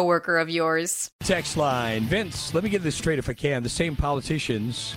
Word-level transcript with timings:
of 0.00 0.50
yours. 0.50 1.10
Text 1.20 1.56
line. 1.56 2.04
Vince, 2.04 2.54
let 2.54 2.64
me 2.64 2.70
get 2.70 2.82
this 2.82 2.96
straight 2.96 3.18
if 3.18 3.28
I 3.28 3.32
can. 3.32 3.62
The 3.62 3.68
same 3.68 3.96
politicians 3.96 4.94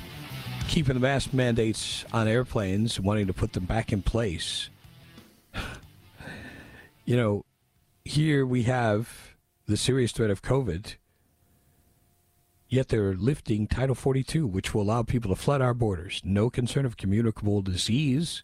keeping 0.67 0.93
the 0.93 0.99
mask 0.99 1.33
mandates 1.33 2.05
on 2.13 2.27
airplanes, 2.27 2.99
wanting 2.99 3.27
to 3.27 3.33
put 3.33 3.53
them 3.53 3.65
back 3.65 3.91
in 3.91 4.01
place. 4.01 4.69
You 7.05 7.17
know, 7.17 7.43
here 8.05 8.45
we 8.45 8.63
have 8.63 9.35
the 9.67 9.75
serious 9.75 10.13
threat 10.13 10.29
of 10.29 10.41
COVID, 10.41 10.95
yet 12.69 12.87
they're 12.87 13.13
lifting 13.13 13.67
Title 13.67 13.93
42, 13.93 14.47
which 14.47 14.73
will 14.73 14.83
allow 14.83 15.03
people 15.03 15.35
to 15.35 15.41
flood 15.41 15.61
our 15.61 15.73
borders. 15.73 16.21
No 16.23 16.49
concern 16.49 16.85
of 16.85 16.95
communicable 16.95 17.61
disease. 17.61 18.43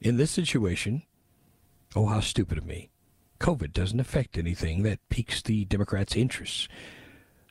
In 0.00 0.16
this 0.16 0.32
situation, 0.32 1.04
oh, 1.94 2.06
how 2.06 2.18
stupid 2.18 2.58
of 2.58 2.66
me. 2.66 2.91
COVID 3.42 3.72
doesn't 3.72 3.98
affect 3.98 4.38
anything 4.38 4.84
that 4.84 5.00
piques 5.08 5.42
the 5.42 5.64
Democrats' 5.64 6.14
interests. 6.14 6.68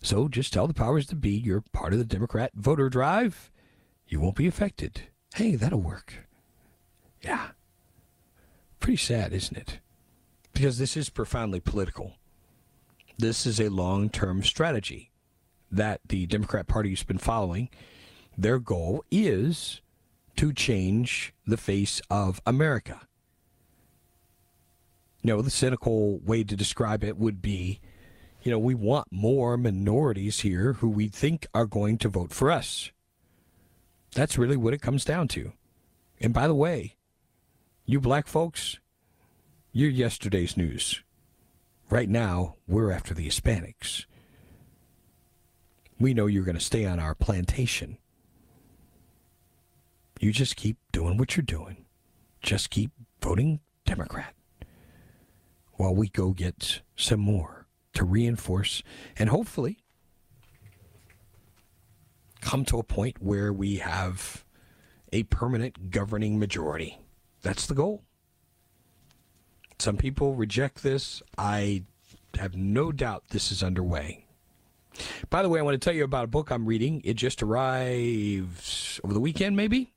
So 0.01 0.29
just 0.29 0.53
tell 0.53 0.65
the 0.65 0.73
powers 0.73 1.07
that 1.07 1.17
be 1.17 1.31
you're 1.31 1.65
part 1.73 1.91
of 1.91 1.99
the 1.99 2.05
Democrat 2.05 2.51
voter 2.55 2.89
drive. 2.89 3.51
You 4.07 4.21
won't 4.21 4.37
be 4.37 4.47
affected. 4.47 5.01
Hey, 5.35 5.55
that'll 5.55 5.81
work. 5.81 6.13
Yeah. 7.21 7.49
Pretty 8.79 8.95
sad, 8.95 9.33
isn't 9.33 9.57
it? 9.57 9.79
Because 10.53 10.77
this 10.77 10.95
is 10.95 11.09
profoundly 11.09 11.59
political. 11.59 12.13
This 13.17 13.45
is 13.45 13.59
a 13.59 13.67
long 13.67 14.09
term 14.09 14.43
strategy 14.43 15.11
that 15.69 15.99
the 16.07 16.25
Democrat 16.25 16.67
Party's 16.67 17.03
been 17.03 17.17
following. 17.17 17.69
Their 18.37 18.59
goal 18.59 19.03
is 19.11 19.81
to 20.37 20.53
change 20.53 21.33
the 21.45 21.57
face 21.57 22.01
of 22.09 22.41
America. 22.45 23.01
You 25.21 25.27
know, 25.27 25.41
the 25.41 25.51
cynical 25.51 26.19
way 26.19 26.43
to 26.43 26.55
describe 26.55 27.03
it 27.03 27.17
would 27.17 27.41
be, 27.41 27.79
you 28.41 28.51
know, 28.51 28.57
we 28.57 28.73
want 28.73 29.07
more 29.11 29.55
minorities 29.55 30.39
here 30.39 30.73
who 30.73 30.89
we 30.89 31.07
think 31.07 31.45
are 31.53 31.67
going 31.67 31.99
to 31.99 32.09
vote 32.09 32.33
for 32.33 32.49
us. 32.49 32.91
That's 34.15 34.37
really 34.37 34.57
what 34.57 34.73
it 34.73 34.81
comes 34.81 35.05
down 35.05 35.27
to. 35.29 35.53
And 36.19 36.33
by 36.33 36.47
the 36.47 36.55
way, 36.55 36.95
you 37.85 37.99
black 37.99 38.27
folks, 38.27 38.79
you're 39.71 39.91
yesterday's 39.91 40.57
news. 40.57 41.03
Right 41.89 42.09
now, 42.09 42.55
we're 42.67 42.91
after 42.91 43.13
the 43.13 43.27
Hispanics. 43.27 44.05
We 45.99 46.15
know 46.15 46.25
you're 46.25 46.43
going 46.43 46.57
to 46.57 46.63
stay 46.63 46.85
on 46.85 46.99
our 46.99 47.13
plantation. 47.13 47.99
You 50.19 50.31
just 50.31 50.55
keep 50.55 50.77
doing 50.91 51.17
what 51.17 51.35
you're 51.35 51.43
doing. 51.43 51.85
Just 52.41 52.71
keep 52.71 52.91
voting 53.21 53.59
Democrat 53.85 54.33
while 55.81 55.95
we 55.95 56.07
go 56.09 56.29
get 56.29 56.81
some 56.95 57.19
more 57.19 57.65
to 57.91 58.05
reinforce 58.05 58.83
and 59.17 59.29
hopefully 59.29 59.79
come 62.39 62.63
to 62.63 62.77
a 62.77 62.83
point 62.83 63.17
where 63.19 63.51
we 63.51 63.77
have 63.77 64.45
a 65.11 65.23
permanent 65.23 65.89
governing 65.89 66.37
majority. 66.37 66.99
That's 67.41 67.65
the 67.65 67.73
goal. 67.73 68.03
Some 69.79 69.97
people 69.97 70.35
reject 70.35 70.83
this. 70.83 71.23
I 71.35 71.85
have 72.37 72.55
no 72.55 72.91
doubt 72.91 73.23
this 73.29 73.51
is 73.51 73.63
underway. 73.63 74.27
By 75.31 75.41
the 75.41 75.49
way, 75.49 75.57
I 75.57 75.63
want 75.63 75.81
to 75.81 75.83
tell 75.83 75.95
you 75.95 76.03
about 76.03 76.25
a 76.25 76.27
book 76.27 76.51
I'm 76.51 76.67
reading. 76.67 77.01
It 77.03 77.15
just 77.15 77.41
arrived 77.41 79.01
over 79.03 79.15
the 79.15 79.19
weekend, 79.19 79.55
maybe. 79.57 79.95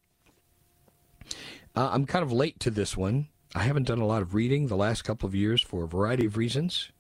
Uh, 1.77 1.91
I'm 1.93 2.07
kind 2.07 2.23
of 2.23 2.33
late 2.33 2.59
to 2.61 2.71
this 2.71 2.97
one. 2.97 3.29
I 3.55 3.63
haven't 3.63 3.87
done 3.87 4.01
a 4.01 4.07
lot 4.07 4.23
of 4.23 4.35
reading 4.35 4.67
the 4.67 4.77
last 4.77 5.03
couple 5.03 5.29
of 5.29 5.35
years 5.35 5.63
for 5.63 5.85
a 5.85 5.89
variety 5.89 6.27
of 6.27 6.37
reasons. 6.37 6.91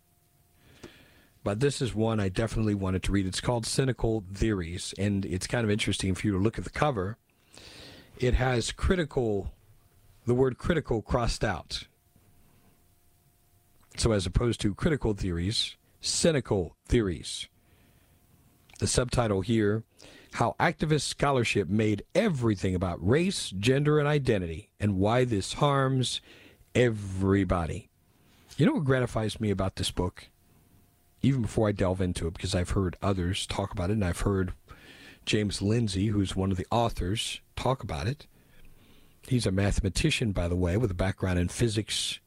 But 1.42 1.60
this 1.60 1.82
is 1.82 1.94
one 1.94 2.20
I 2.20 2.28
definitely 2.28 2.76
wanted 2.76 3.02
to 3.02 3.12
read. 3.12 3.26
It's 3.26 3.40
called 3.40 3.66
Cynical 3.66 4.24
Theories, 4.32 4.94
and 4.96 5.26
it's 5.26 5.48
kind 5.48 5.64
of 5.64 5.70
interesting 5.70 6.14
for 6.14 6.26
you 6.26 6.32
to 6.32 6.38
look 6.38 6.56
at 6.56 6.64
the 6.64 6.70
cover. 6.70 7.18
It 8.18 8.34
has 8.34 8.70
critical, 8.70 9.52
the 10.26 10.34
word 10.34 10.56
critical 10.56 11.02
crossed 11.02 11.42
out. 11.42 11.88
So 13.96 14.12
as 14.12 14.24
opposed 14.24 14.60
to 14.60 14.74
critical 14.74 15.12
theories, 15.12 15.76
cynical 16.00 16.76
theories. 16.86 17.48
The 18.78 18.86
subtitle 18.86 19.40
here 19.40 19.82
How 20.34 20.54
Activist 20.60 21.02
Scholarship 21.02 21.68
Made 21.68 22.04
Everything 22.14 22.74
About 22.74 23.04
Race, 23.06 23.50
Gender, 23.50 23.98
and 23.98 24.06
Identity, 24.08 24.70
and 24.78 24.96
Why 24.96 25.24
This 25.24 25.54
Harms 25.54 26.20
Everybody. 26.74 27.88
You 28.56 28.66
know 28.66 28.72
what 28.72 28.84
gratifies 28.84 29.38
me 29.38 29.50
about 29.50 29.76
this 29.76 29.92
book? 29.92 30.26
Even 31.22 31.42
before 31.42 31.68
I 31.68 31.72
delve 31.72 32.00
into 32.00 32.26
it, 32.26 32.34
because 32.34 32.54
I've 32.54 32.70
heard 32.70 32.96
others 33.00 33.46
talk 33.46 33.72
about 33.72 33.90
it, 33.90 33.94
and 33.94 34.04
I've 34.04 34.20
heard 34.20 34.54
James 35.24 35.62
Lindsay, 35.62 36.08
who's 36.08 36.34
one 36.34 36.50
of 36.50 36.56
the 36.56 36.66
authors, 36.72 37.40
talk 37.54 37.82
about 37.82 38.08
it. 38.08 38.26
He's 39.28 39.46
a 39.46 39.52
mathematician, 39.52 40.32
by 40.32 40.48
the 40.48 40.56
way, 40.56 40.76
with 40.76 40.90
a 40.90 40.94
background 40.94 41.38
in 41.38 41.48
physics. 41.48 42.18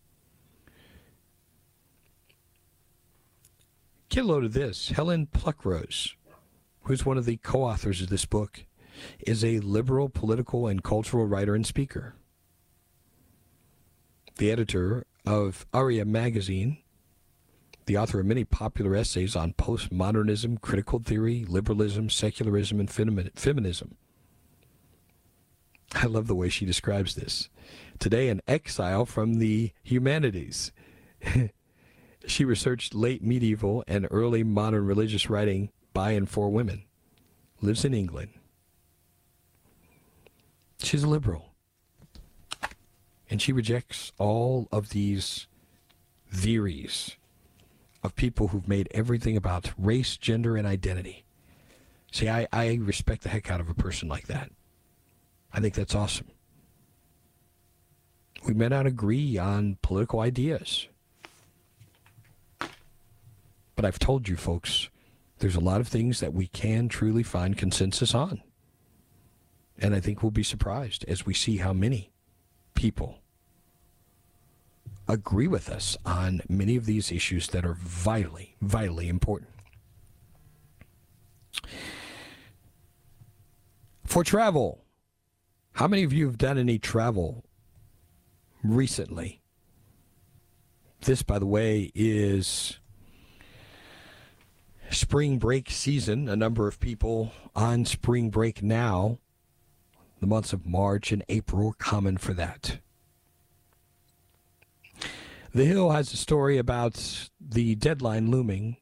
Get 4.09 4.23
a 4.23 4.27
load 4.27 4.45
of 4.45 4.53
this. 4.53 4.89
Helen 4.89 5.27
Pluckrose, 5.27 6.13
who's 6.83 7.05
one 7.05 7.17
of 7.17 7.25
the 7.25 7.37
co 7.37 7.63
authors 7.63 8.01
of 8.01 8.07
this 8.07 8.25
book, 8.25 8.65
is 9.19 9.43
a 9.43 9.59
liberal 9.59 10.07
political 10.07 10.67
and 10.67 10.81
cultural 10.81 11.25
writer 11.25 11.53
and 11.53 11.67
speaker. 11.67 12.15
The 14.37 14.51
editor 14.51 15.05
of 15.25 15.65
Areo 15.73 16.05
magazine, 16.05 16.77
the 17.87 17.97
author 17.97 18.19
of 18.19 18.25
many 18.25 18.43
popular 18.43 18.95
essays 18.95 19.35
on 19.35 19.53
postmodernism, 19.53 20.61
critical 20.61 20.99
theory, 20.99 21.43
liberalism, 21.45 22.09
secularism, 22.09 22.79
and 22.79 22.89
femi- 22.89 23.37
feminism. 23.37 23.95
I 25.95 26.05
love 26.05 26.27
the 26.27 26.35
way 26.35 26.49
she 26.49 26.65
describes 26.65 27.15
this. 27.15 27.49
Today, 27.97 28.29
an 28.29 28.41
exile 28.47 29.05
from 29.05 29.35
the 29.35 29.71
humanities. 29.83 30.71
she 32.27 32.45
researched 32.45 32.93
late 32.93 33.23
medieval 33.23 33.83
and 33.87 34.07
early 34.11 34.43
modern 34.43 34.85
religious 34.85 35.29
writing 35.29 35.71
by 35.93 36.11
and 36.11 36.29
for 36.29 36.49
women. 36.49 36.83
Lives 37.61 37.85
in 37.85 37.93
England. 37.93 38.31
She's 40.83 41.03
a 41.03 41.09
liberal. 41.09 41.46
And 43.29 43.41
she 43.41 43.51
rejects 43.51 44.11
all 44.17 44.67
of 44.71 44.89
these 44.89 45.47
theories 46.31 47.17
of 48.03 48.15
people 48.15 48.49
who've 48.49 48.67
made 48.67 48.87
everything 48.91 49.35
about 49.35 49.71
race, 49.77 50.17
gender, 50.17 50.55
and 50.55 50.65
identity. 50.65 51.25
See, 52.11 52.29
I, 52.29 52.47
I 52.53 52.75
respect 52.75 53.23
the 53.23 53.29
heck 53.29 53.51
out 53.51 53.59
of 53.59 53.69
a 53.69 53.73
person 53.73 54.07
like 54.07 54.27
that. 54.27 54.51
I 55.53 55.59
think 55.59 55.73
that's 55.73 55.95
awesome. 55.95 56.27
We 58.45 58.53
may 58.53 58.69
not 58.69 58.85
agree 58.85 59.37
on 59.37 59.77
political 59.81 60.21
ideas. 60.21 60.87
But 63.75 63.85
I've 63.85 63.99
told 63.99 64.27
you 64.27 64.37
folks, 64.37 64.89
there's 65.39 65.55
a 65.55 65.59
lot 65.59 65.81
of 65.81 65.87
things 65.87 66.19
that 66.19 66.33
we 66.33 66.47
can 66.47 66.87
truly 66.87 67.23
find 67.23 67.57
consensus 67.57 68.15
on. 68.15 68.41
And 69.77 69.93
I 69.93 69.99
think 69.99 70.23
we'll 70.23 70.31
be 70.31 70.43
surprised 70.43 71.05
as 71.07 71.25
we 71.25 71.33
see 71.33 71.57
how 71.57 71.73
many 71.73 72.11
people 72.77 73.19
agree 75.07 75.47
with 75.47 75.67
us 75.67 75.97
on 76.05 76.41
many 76.47 76.75
of 76.75 76.85
these 76.85 77.11
issues 77.11 77.47
that 77.47 77.65
are 77.65 77.73
vitally, 77.73 78.55
vitally 78.61 79.09
important. 79.09 79.49
For 84.05 84.23
travel, 84.23 84.83
how 85.73 85.87
many 85.87 86.03
of 86.03 86.13
you 86.13 86.27
have 86.27 86.37
done 86.37 86.59
any 86.59 86.77
travel 86.77 87.43
recently? 88.63 89.41
This, 91.01 91.23
by 91.23 91.39
the 91.39 91.45
way, 91.47 91.91
is 91.95 92.79
spring 94.91 95.39
break 95.39 95.71
season. 95.71 96.29
A 96.29 96.35
number 96.35 96.67
of 96.67 96.79
people 96.79 97.31
on 97.55 97.85
spring 97.85 98.29
break 98.29 98.61
now. 98.61 99.17
The 100.19 100.27
months 100.27 100.53
of 100.53 100.65
March 100.65 101.11
and 101.11 101.23
April 101.29 101.69
are 101.69 101.73
common 101.73 102.17
for 102.17 102.33
that. 102.33 102.79
The 105.53 105.65
Hill 105.65 105.91
has 105.91 106.13
a 106.13 106.17
story 106.17 106.57
about 106.57 107.29
the 107.39 107.75
deadline 107.75 108.29
looming. 108.29 108.77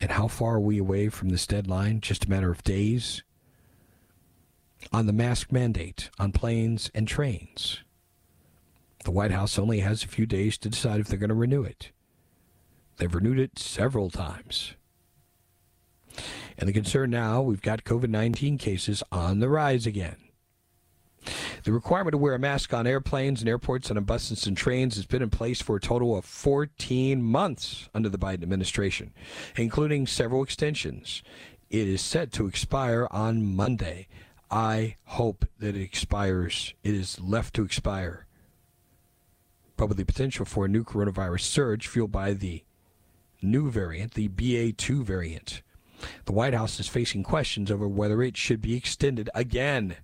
And 0.00 0.10
how 0.10 0.26
far 0.26 0.56
are 0.56 0.60
we 0.60 0.78
away 0.78 1.08
from 1.08 1.28
this 1.28 1.46
deadline? 1.46 2.00
Just 2.00 2.24
a 2.24 2.30
matter 2.30 2.50
of 2.50 2.64
days. 2.64 3.22
On 4.92 5.06
the 5.06 5.12
mask 5.12 5.52
mandate 5.52 6.10
on 6.18 6.32
planes 6.32 6.90
and 6.94 7.06
trains. 7.06 7.80
The 9.04 9.12
White 9.12 9.30
House 9.30 9.58
only 9.58 9.80
has 9.80 10.02
a 10.02 10.08
few 10.08 10.26
days 10.26 10.58
to 10.58 10.68
decide 10.68 11.00
if 11.00 11.08
they're 11.08 11.18
going 11.18 11.28
to 11.28 11.34
renew 11.34 11.62
it. 11.62 11.92
They've 12.96 13.14
renewed 13.14 13.38
it 13.38 13.58
several 13.58 14.10
times. 14.10 14.74
And 16.58 16.68
the 16.68 16.72
concern 16.72 17.10
now, 17.10 17.40
we've 17.42 17.62
got 17.62 17.84
COVID 17.84 18.08
19 18.08 18.58
cases 18.58 19.02
on 19.10 19.40
the 19.40 19.48
rise 19.48 19.86
again. 19.86 20.16
The 21.64 21.72
requirement 21.72 22.12
to 22.12 22.18
wear 22.18 22.34
a 22.34 22.38
mask 22.38 22.74
on 22.74 22.86
airplanes 22.86 23.40
and 23.40 23.48
airports 23.48 23.88
and 23.88 23.98
on 23.98 24.04
buses 24.04 24.46
and 24.46 24.56
trains 24.56 24.96
has 24.96 25.06
been 25.06 25.22
in 25.22 25.30
place 25.30 25.62
for 25.62 25.76
a 25.76 25.80
total 25.80 26.16
of 26.16 26.24
14 26.24 27.22
months 27.22 27.88
under 27.94 28.08
the 28.08 28.18
Biden 28.18 28.42
administration, 28.42 29.12
including 29.56 30.06
several 30.06 30.42
extensions. 30.42 31.22
It 31.70 31.86
is 31.86 32.00
set 32.00 32.32
to 32.32 32.46
expire 32.46 33.06
on 33.10 33.54
Monday. 33.54 34.08
I 34.50 34.96
hope 35.04 35.46
that 35.58 35.76
it 35.76 35.82
expires, 35.82 36.74
it 36.82 36.94
is 36.94 37.20
left 37.20 37.54
to 37.54 37.64
expire. 37.64 38.26
But 39.76 39.86
with 39.86 39.96
the 39.96 40.04
potential 40.04 40.44
for 40.44 40.64
a 40.64 40.68
new 40.68 40.84
coronavirus 40.84 41.40
surge 41.40 41.86
fueled 41.86 42.12
by 42.12 42.34
the 42.34 42.64
new 43.40 43.70
variant, 43.70 44.14
the 44.14 44.28
BA2 44.28 45.02
variant, 45.02 45.62
the 46.24 46.32
White 46.32 46.54
House 46.54 46.78
is 46.80 46.88
facing 46.88 47.22
questions 47.22 47.70
over 47.70 47.88
whether 47.88 48.22
it 48.22 48.36
should 48.36 48.60
be 48.60 48.76
extended 48.76 49.30
again. 49.34 49.96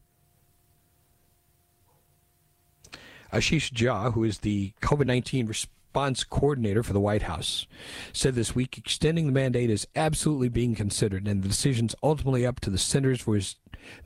Ashish 3.32 3.72
Jha, 3.72 4.14
who 4.14 4.24
is 4.24 4.38
the 4.38 4.72
COVID 4.80 5.06
19 5.06 5.46
response 5.46 6.24
coordinator 6.24 6.82
for 6.82 6.92
the 6.92 7.00
White 7.00 7.22
House, 7.22 7.66
said 8.12 8.34
this 8.34 8.54
week 8.54 8.78
extending 8.78 9.26
the 9.26 9.32
mandate 9.32 9.70
is 9.70 9.86
absolutely 9.94 10.48
being 10.48 10.74
considered, 10.74 11.26
and 11.26 11.42
the 11.42 11.48
decision's 11.48 11.94
ultimately 12.02 12.46
up 12.46 12.60
to 12.60 12.70
the 12.70 12.78
Centers 12.78 13.20
for 13.20 13.38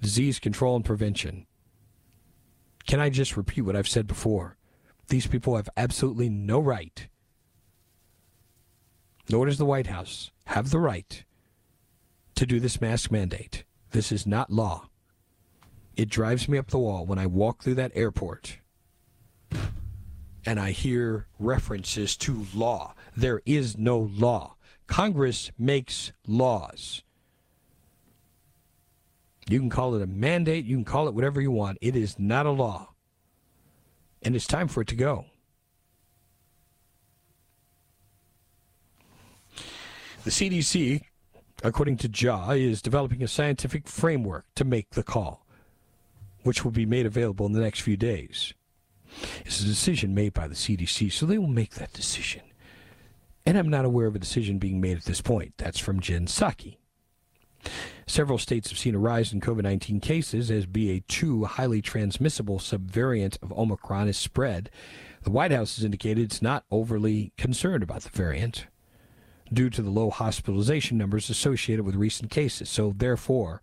Disease 0.00 0.38
Control 0.38 0.76
and 0.76 0.84
Prevention. 0.84 1.46
Can 2.86 2.98
I 2.98 3.10
just 3.10 3.36
repeat 3.36 3.62
what 3.62 3.76
I've 3.76 3.88
said 3.88 4.06
before? 4.06 4.56
These 5.08 5.28
people 5.28 5.56
have 5.56 5.68
absolutely 5.76 6.28
no 6.28 6.58
right, 6.58 7.06
nor 9.28 9.46
does 9.46 9.58
the 9.58 9.66
White 9.66 9.86
House 9.86 10.30
have 10.46 10.70
the 10.70 10.80
right 10.80 11.24
to 12.34 12.46
do 12.46 12.60
this 12.60 12.80
mask 12.80 13.10
mandate. 13.10 13.64
This 13.90 14.10
is 14.12 14.26
not 14.26 14.50
law. 14.50 14.88
It 15.96 16.08
drives 16.08 16.48
me 16.48 16.58
up 16.58 16.68
the 16.68 16.78
wall 16.78 17.04
when 17.04 17.18
I 17.18 17.26
walk 17.26 17.62
through 17.62 17.74
that 17.74 17.92
airport 17.94 18.58
and 20.44 20.58
I 20.58 20.70
hear 20.70 21.26
references 21.38 22.16
to 22.18 22.46
law. 22.54 22.94
There 23.16 23.42
is 23.44 23.76
no 23.76 23.98
law. 23.98 24.56
Congress 24.86 25.52
makes 25.58 26.12
laws. 26.26 27.02
You 29.48 29.58
can 29.58 29.70
call 29.70 29.94
it 29.94 30.02
a 30.02 30.06
mandate, 30.06 30.64
you 30.64 30.76
can 30.76 30.84
call 30.84 31.08
it 31.08 31.14
whatever 31.14 31.40
you 31.40 31.50
want. 31.50 31.78
It 31.80 31.96
is 31.96 32.18
not 32.18 32.46
a 32.46 32.50
law. 32.50 32.94
And 34.22 34.36
it's 34.36 34.46
time 34.46 34.68
for 34.68 34.82
it 34.82 34.88
to 34.88 34.96
go. 34.96 35.26
The 40.24 40.30
CDC, 40.30 41.02
according 41.62 41.96
to 41.98 42.08
Jha, 42.08 42.58
is 42.58 42.82
developing 42.82 43.22
a 43.22 43.28
scientific 43.28 43.88
framework 43.88 44.46
to 44.56 44.64
make 44.64 44.90
the 44.90 45.02
call, 45.02 45.46
which 46.42 46.64
will 46.64 46.72
be 46.72 46.86
made 46.86 47.06
available 47.06 47.46
in 47.46 47.52
the 47.52 47.60
next 47.60 47.80
few 47.80 47.96
days. 47.96 48.54
It's 49.44 49.60
a 49.60 49.64
decision 49.64 50.14
made 50.14 50.32
by 50.32 50.48
the 50.48 50.54
CDC, 50.54 51.12
so 51.12 51.26
they 51.26 51.38
will 51.38 51.46
make 51.46 51.74
that 51.74 51.92
decision. 51.92 52.42
And 53.44 53.58
I'm 53.58 53.68
not 53.68 53.84
aware 53.84 54.06
of 54.06 54.14
a 54.14 54.20
decision 54.20 54.58
being 54.58 54.80
made 54.80 54.96
at 54.96 55.04
this 55.04 55.20
point. 55.20 55.54
That's 55.58 55.78
from 55.78 56.00
Jen 56.00 56.26
Psaki. 56.26 56.76
Several 58.06 58.38
states 58.38 58.70
have 58.70 58.78
seen 58.78 58.94
a 58.94 58.98
rise 58.98 59.32
in 59.32 59.40
COVID 59.40 59.62
19 59.62 60.00
cases 60.00 60.50
as 60.50 60.66
BA2, 60.66 61.44
a 61.44 61.46
highly 61.46 61.80
transmissible 61.80 62.58
subvariant 62.58 63.38
of 63.42 63.52
Omicron, 63.52 64.08
is 64.08 64.16
spread. 64.16 64.70
The 65.22 65.30
White 65.30 65.52
House 65.52 65.76
has 65.76 65.84
indicated 65.84 66.24
it's 66.24 66.42
not 66.42 66.64
overly 66.70 67.32
concerned 67.36 67.82
about 67.82 68.02
the 68.02 68.10
variant 68.10 68.66
due 69.52 69.70
to 69.70 69.82
the 69.82 69.90
low 69.90 70.10
hospitalization 70.10 70.98
numbers 70.98 71.30
associated 71.30 71.84
with 71.84 71.94
recent 71.94 72.30
cases. 72.30 72.70
So, 72.70 72.92
therefore, 72.96 73.62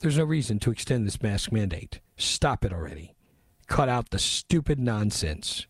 there's 0.00 0.18
no 0.18 0.24
reason 0.24 0.58
to 0.60 0.70
extend 0.70 1.06
this 1.06 1.22
mask 1.22 1.52
mandate. 1.52 2.00
Stop 2.16 2.64
it 2.64 2.72
already 2.72 3.14
cut 3.70 3.88
out 3.88 4.10
the 4.10 4.18
stupid 4.18 4.78
nonsense. 4.78 5.66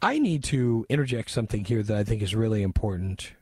I 0.00 0.18
need 0.18 0.42
to 0.44 0.86
interject 0.88 1.30
something 1.30 1.64
here 1.64 1.82
that 1.82 1.96
I 1.96 2.04
think 2.04 2.22
is 2.22 2.34
really 2.34 2.62
important. 2.62 3.32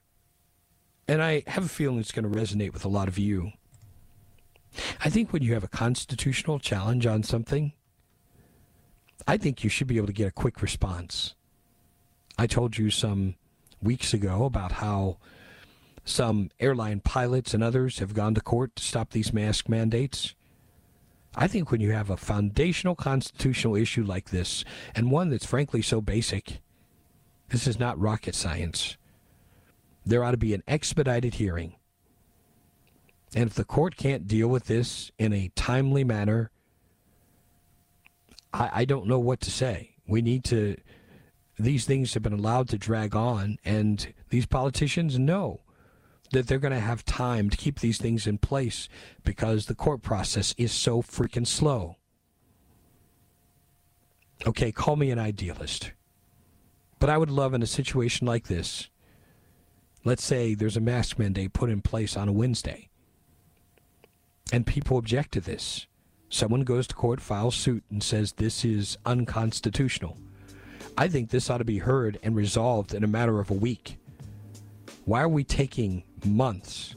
And 1.07 1.23
I 1.23 1.45
have 1.47 1.67
a 1.67 1.69
feeling 1.69 1.99
it's 1.99 2.13
going 2.13 2.31
to 2.31 2.39
resonate 2.39 2.73
with 2.73 2.85
a 2.85 2.89
lot 2.89 3.09
of 3.09 3.19
you. 3.19 3.53
I 5.05 5.11
think 5.11 5.33
when 5.33 5.43
you 5.43 5.55
have 5.55 5.65
a 5.65 5.69
constitutional 5.69 6.59
challenge 6.59 7.07
on 7.07 7.23
something, 7.23 7.73
I 9.29 9.37
think 9.37 9.63
you 9.63 9.71
should 9.71 9.87
be 9.87 9.99
able 9.99 10.07
to 10.07 10.13
get 10.13 10.29
a 10.29 10.33
quick 10.33 10.63
response. 10.63 11.35
I 12.39 12.47
told 12.47 12.79
you 12.79 12.91
some 12.91 13.35
weeks 13.83 14.13
ago 14.13 14.45
about 14.45 14.73
how 14.73 15.19
some 16.05 16.51
airline 16.59 17.01
pilots 17.01 17.55
and 17.55 17.63
others 17.63 17.99
have 17.99 18.15
gone 18.15 18.35
to 18.35 18.41
court 18.41 18.77
to 18.77 18.83
stop 18.83 19.11
these 19.11 19.33
mask 19.33 19.69
mandates. 19.69 20.35
I 21.35 21.47
think 21.47 21.71
when 21.71 21.81
you 21.81 21.93
have 21.93 22.11
a 22.11 22.17
foundational 22.17 22.97
constitutional 22.97 23.77
issue 23.77 24.05
like 24.05 24.31
this, 24.31 24.65
and 24.95 25.11
one 25.11 25.31
that's 25.31 25.47
frankly 25.47 25.83
so 25.83 26.01
basic, 26.01 26.61
this 27.51 27.67
is 27.67 27.79
not 27.79 27.99
rocket 28.01 28.35
science. 28.35 28.97
There 30.05 30.25
ought 30.25 30.33
to 30.33 30.37
be 30.37 30.55
an 30.55 30.65
expedited 30.67 31.35
hearing. 31.35 31.75
And 33.35 33.49
if 33.49 33.55
the 33.55 33.65
court 33.65 33.97
can't 33.97 34.27
deal 34.27 34.49
with 34.49 34.65
this 34.65 35.13
in 35.19 35.33
a 35.33 35.53
timely 35.55 36.03
manner, 36.03 36.51
I, 38.53 38.71
I 38.73 38.85
don't 38.85 39.07
know 39.07 39.21
what 39.21 39.41
to 39.43 39.51
say. 39.51 39.95
We 40.09 40.23
need 40.23 40.43
to, 40.47 40.77
these 41.65 41.85
things 41.85 42.15
have 42.15 42.23
been 42.23 42.33
allowed 42.33 42.69
to 42.69 42.79
drag 42.79 43.15
on, 43.15 43.59
and 43.65 44.13
these 44.31 44.47
politicians 44.47 45.19
know 45.19 45.61
that 46.33 46.47
they're 46.47 46.59
going 46.59 46.73
to 46.73 46.81
have 46.81 47.05
time 47.05 47.51
to 47.51 47.57
keep 47.57 47.81
these 47.81 47.99
things 47.99 48.27
in 48.27 48.39
place 48.39 48.89
because 49.25 49.67
the 49.67 49.75
court 49.75 50.03
process 50.03 50.55
is 50.57 50.73
so 50.73 51.03
freaking 51.03 51.47
slow. 51.47 51.97
Okay, 54.47 54.73
call 54.73 54.97
me 54.97 55.11
an 55.11 55.19
idealist. 55.19 55.93
But 56.99 57.11
I 57.11 57.19
would 57.19 57.31
love 57.31 57.53
in 57.55 57.63
a 57.63 57.67
situation 57.67 58.27
like 58.27 58.47
this, 58.47 58.89
let's 60.05 60.25
say 60.25 60.55
there's 60.55 60.77
a 60.77 60.81
mask 60.81 61.19
mandate 61.19 61.53
put 61.53 61.71
in 61.71 61.83
place 61.83 62.17
on 62.17 62.29
a 62.29 62.33
Wednesday, 62.33 62.89
and 64.53 64.67
people 64.67 64.99
object 64.99 65.33
to 65.33 65.41
this. 65.41 65.87
Someone 66.29 66.63
goes 66.63 66.87
to 66.87 66.95
court, 66.95 67.21
files 67.21 67.57
suit, 67.57 67.83
and 67.91 68.03
says 68.03 68.33
this 68.33 68.65
is 68.65 68.97
unconstitutional. 69.05 70.17
I 71.01 71.09
think 71.09 71.31
this 71.31 71.51
ought 71.51 71.59
to 71.59 71.65
be 71.65 71.79
heard 71.79 72.19
and 72.23 72.37
resolved 72.37 72.95
in 72.95 73.03
a 73.03 73.09
matter 73.09 73.41
of 73.41 73.51
a 73.51 73.55
week. 73.55 73.99
Why 75.05 75.23
are 75.23 75.29
we 75.29 75.43
taking 75.43 76.05
months 76.25 76.95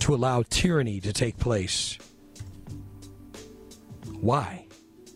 to 0.00 0.14
allow 0.14 0.42
tyranny 0.48 1.00
to 1.00 1.12
take 1.12 1.38
place. 1.38 1.98
Why? 4.20 4.66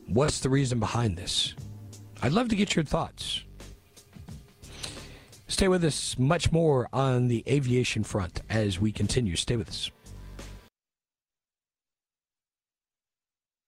What's 0.07 0.41
the 0.41 0.51
reason 0.51 0.79
behind 0.79 1.17
this? 1.17 1.55
I'd 2.23 2.33
love 2.33 2.49
to 2.51 2.57
get 2.57 2.77
your 2.77 2.85
thoughts. 2.85 3.43
Stay 5.49 5.69
with 5.69 5.85
us 5.85 6.19
much 6.19 6.53
more 6.53 6.89
on 6.93 7.29
the 7.29 7.45
aviation 7.49 8.05
front 8.05 8.43
as 8.49 8.81
we 8.81 8.93
continue. 8.93 9.37
Stay 9.37 9.57
with 9.57 9.69
us. 9.69 9.91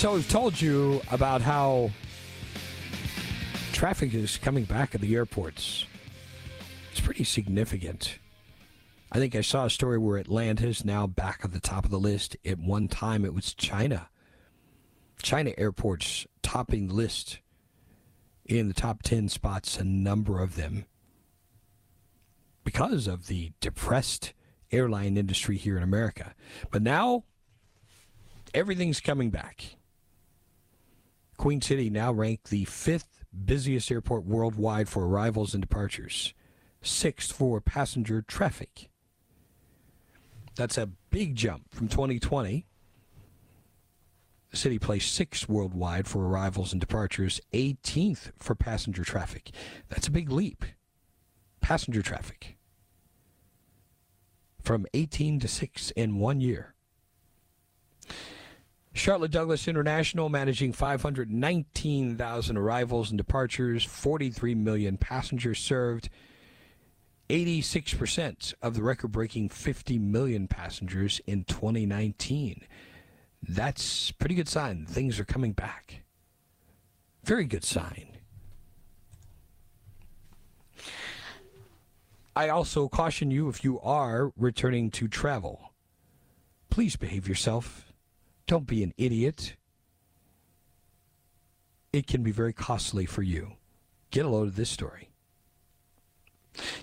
So 0.00 0.14
we've 0.14 0.28
told 0.28 0.58
you 0.60 1.02
about 1.12 1.42
how 1.42 1.90
traffic 3.72 4.14
is 4.14 4.38
coming 4.38 4.64
back 4.64 4.94
at 4.94 5.02
the 5.02 5.14
airports. 5.14 5.84
It's 6.90 7.00
pretty 7.00 7.24
significant. 7.24 8.18
I 9.12 9.18
think 9.18 9.34
I 9.34 9.40
saw 9.40 9.64
a 9.64 9.70
story 9.70 9.98
where 9.98 10.18
Atlanta 10.18 10.66
is 10.68 10.84
now 10.84 11.06
back 11.06 11.40
at 11.42 11.52
the 11.52 11.60
top 11.60 11.84
of 11.84 11.90
the 11.90 11.98
list. 11.98 12.36
At 12.44 12.58
one 12.58 12.88
time, 12.88 13.24
it 13.24 13.34
was 13.34 13.54
China. 13.54 14.08
China 15.22 15.52
airports 15.58 16.26
topping 16.42 16.88
the 16.88 16.94
list 16.94 17.40
in 18.44 18.68
the 18.68 18.74
top 18.74 19.02
10 19.02 19.28
spots, 19.28 19.78
a 19.78 19.84
number 19.84 20.40
of 20.42 20.56
them, 20.56 20.86
because 22.64 23.06
of 23.06 23.26
the 23.26 23.52
depressed 23.60 24.32
airline 24.72 25.16
industry 25.16 25.56
here 25.56 25.76
in 25.76 25.82
America. 25.82 26.34
But 26.70 26.82
now, 26.82 27.24
everything's 28.54 29.00
coming 29.00 29.30
back. 29.30 29.76
Queen 31.36 31.60
City 31.60 31.90
now 31.90 32.12
ranked 32.12 32.50
the 32.50 32.64
fifth 32.64 33.24
busiest 33.44 33.90
airport 33.90 34.24
worldwide 34.24 34.88
for 34.88 35.06
arrivals 35.06 35.54
and 35.54 35.60
departures, 35.60 36.34
sixth 36.82 37.32
for 37.32 37.60
passenger 37.60 38.22
traffic. 38.22 38.88
That's 40.56 40.78
a 40.78 40.90
big 41.10 41.36
jump 41.36 41.74
from 41.74 41.88
2020. 41.88 42.66
The 44.50 44.56
city 44.56 44.78
placed 44.78 45.14
sixth 45.14 45.48
worldwide 45.48 46.08
for 46.08 46.26
arrivals 46.26 46.72
and 46.72 46.80
departures, 46.80 47.40
18th 47.52 48.32
for 48.38 48.54
passenger 48.54 49.04
traffic. 49.04 49.50
That's 49.88 50.08
a 50.08 50.10
big 50.10 50.30
leap. 50.30 50.64
Passenger 51.60 52.02
traffic 52.02 52.56
from 54.62 54.86
18 54.94 55.40
to 55.40 55.48
6 55.48 55.90
in 55.92 56.18
one 56.18 56.40
year. 56.40 56.74
Charlotte 58.92 59.30
Douglas 59.30 59.68
International 59.68 60.28
managing 60.28 60.72
519,000 60.72 62.56
arrivals 62.56 63.10
and 63.10 63.18
departures, 63.18 63.84
43 63.84 64.54
million 64.56 64.96
passengers 64.96 65.58
served, 65.60 66.08
86% 67.30 68.54
of 68.60 68.74
the 68.74 68.82
record 68.82 69.12
breaking 69.12 69.50
50 69.50 69.98
million 69.98 70.48
passengers 70.48 71.20
in 71.26 71.44
2019. 71.44 72.66
That's 73.48 74.10
pretty 74.10 74.34
good 74.34 74.48
sign. 74.48 74.84
Things 74.84 75.20
are 75.20 75.24
coming 75.24 75.52
back. 75.52 76.02
Very 77.24 77.44
good 77.44 77.64
sign. 77.64 78.18
I 82.34 82.48
also 82.48 82.88
caution 82.88 83.30
you 83.30 83.48
if 83.48 83.62
you 83.62 83.78
are 83.80 84.32
returning 84.36 84.90
to 84.92 85.06
travel, 85.06 85.72
please 86.68 86.96
behave 86.96 87.28
yourself. 87.28 87.92
Don't 88.46 88.66
be 88.66 88.82
an 88.82 88.92
idiot. 88.98 89.54
It 91.92 92.06
can 92.06 92.22
be 92.22 92.32
very 92.32 92.52
costly 92.52 93.06
for 93.06 93.22
you. 93.22 93.52
Get 94.10 94.26
a 94.26 94.28
load 94.28 94.48
of 94.48 94.56
this 94.56 94.70
story. 94.70 95.09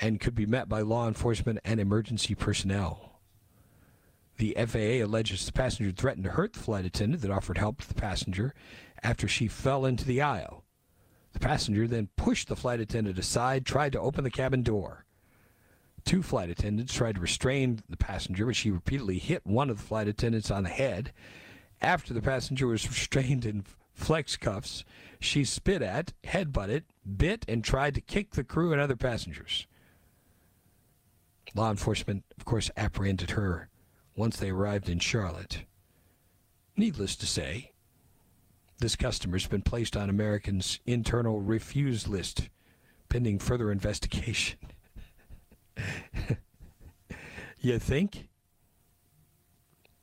and 0.00 0.20
could 0.20 0.34
be 0.34 0.46
met 0.46 0.68
by 0.68 0.80
law 0.80 1.06
enforcement 1.06 1.58
and 1.64 1.78
emergency 1.80 2.34
personnel. 2.34 3.20
The 4.38 4.56
FAA 4.56 5.04
alleges 5.04 5.44
the 5.44 5.52
passenger 5.52 5.90
threatened 5.90 6.24
to 6.24 6.30
hurt 6.30 6.52
the 6.52 6.60
flight 6.60 6.84
attendant 6.84 7.22
that 7.22 7.30
offered 7.30 7.58
help 7.58 7.80
to 7.82 7.88
the 7.88 7.94
passenger 7.94 8.54
after 9.02 9.26
she 9.26 9.48
fell 9.48 9.84
into 9.84 10.04
the 10.04 10.22
aisle. 10.22 10.64
The 11.32 11.40
passenger 11.40 11.86
then 11.86 12.08
pushed 12.16 12.48
the 12.48 12.56
flight 12.56 12.80
attendant 12.80 13.18
aside, 13.18 13.66
tried 13.66 13.92
to 13.92 14.00
open 14.00 14.24
the 14.24 14.30
cabin 14.30 14.62
door. 14.62 15.04
Two 16.04 16.22
flight 16.22 16.50
attendants 16.50 16.94
tried 16.94 17.16
to 17.16 17.20
restrain 17.20 17.80
the 17.88 17.96
passenger, 17.96 18.46
but 18.46 18.56
she 18.56 18.70
repeatedly 18.70 19.18
hit 19.18 19.46
one 19.46 19.70
of 19.70 19.78
the 19.78 19.82
flight 19.82 20.08
attendants 20.08 20.50
on 20.50 20.64
the 20.64 20.70
head. 20.70 21.12
After 21.80 22.14
the 22.14 22.22
passenger 22.22 22.66
was 22.66 22.86
restrained 22.88 23.44
in 23.44 23.64
flex 23.92 24.36
cuffs, 24.36 24.84
she 25.20 25.44
spit 25.44 25.82
at, 25.82 26.12
headbutted, 26.24 26.84
bit, 27.16 27.44
and 27.48 27.62
tried 27.62 27.94
to 27.94 28.00
kick 28.00 28.32
the 28.32 28.44
crew 28.44 28.72
and 28.72 28.80
other 28.80 28.96
passengers. 28.96 29.66
Law 31.54 31.70
enforcement, 31.70 32.24
of 32.36 32.44
course, 32.44 32.70
apprehended 32.76 33.30
her 33.30 33.68
once 34.14 34.36
they 34.36 34.50
arrived 34.50 34.88
in 34.88 34.98
Charlotte. 34.98 35.64
Needless 36.76 37.16
to 37.16 37.26
say, 37.26 37.72
this 38.78 38.96
customer's 38.96 39.46
been 39.46 39.62
placed 39.62 39.96
on 39.96 40.08
Americans' 40.08 40.78
internal 40.86 41.40
refuse 41.40 42.06
list 42.06 42.48
pending 43.08 43.38
further 43.38 43.72
investigation. 43.72 44.58
you 47.60 47.78
think? 47.78 48.28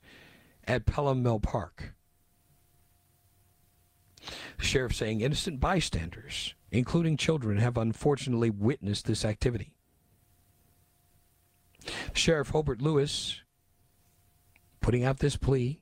at 0.65 0.85
Pelham 0.85 1.23
Mill 1.23 1.41
Park. 1.41 1.95
The 4.59 4.65
sheriff 4.65 4.95
saying 4.95 5.21
innocent 5.21 5.61
bystanders, 5.61 6.56
including 6.71 7.17
children, 7.17 7.59
have 7.59 7.77
unfortunately 7.77 8.51
witnessed 8.51 9.07
this 9.07 9.25
activity. 9.25 9.73
Sheriff 12.13 12.51
Hobart 12.51 12.83
Lewis 12.83 13.43
putting 14.81 15.05
out 15.05 15.19
this 15.19 15.37
plea 15.37 15.81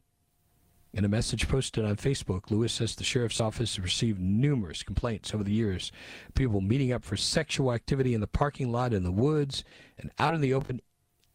in 0.93 1.05
a 1.05 1.09
message 1.09 1.49
posted 1.49 1.85
on 1.85 1.97
Facebook, 1.97 2.50
Lewis 2.50 2.73
says 2.73 2.95
the 2.95 3.03
sheriff's 3.03 3.41
office 3.41 3.75
has 3.75 3.83
received 3.83 4.21
numerous 4.21 4.85
complaints 4.85 5.35
over 5.35 5.43
the 5.43 5.53
years. 5.53 5.91
People 6.35 6.61
meeting 6.61 6.93
up 6.93 7.05
for 7.05 7.17
sexual 7.17 7.73
activity 7.73 8.14
in 8.14 8.21
the 8.21 8.29
parking 8.29 8.71
lot, 8.71 8.93
in 8.93 9.03
the 9.03 9.11
woods, 9.11 9.64
and 9.99 10.12
out 10.21 10.35
in 10.35 10.41
the 10.41 10.55
open 10.55 10.81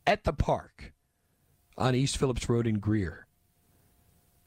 at 0.07 0.23
the 0.23 0.31
park 0.31 0.93
on 1.77 1.93
East 1.93 2.17
Phillips 2.17 2.47
Road 2.47 2.67
in 2.67 2.79
Greer. 2.79 3.27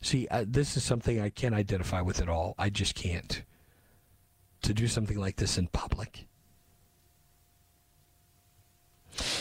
See, 0.00 0.26
uh, 0.30 0.44
this 0.48 0.76
is 0.76 0.82
something 0.82 1.20
I 1.20 1.28
can't 1.28 1.54
identify 1.54 2.00
with 2.00 2.20
at 2.20 2.28
all. 2.28 2.54
I 2.58 2.70
just 2.70 2.94
can't. 2.94 3.42
To 4.62 4.72
do 4.72 4.86
something 4.86 5.18
like 5.18 5.36
this 5.36 5.58
in 5.58 5.66
public. 5.66 6.26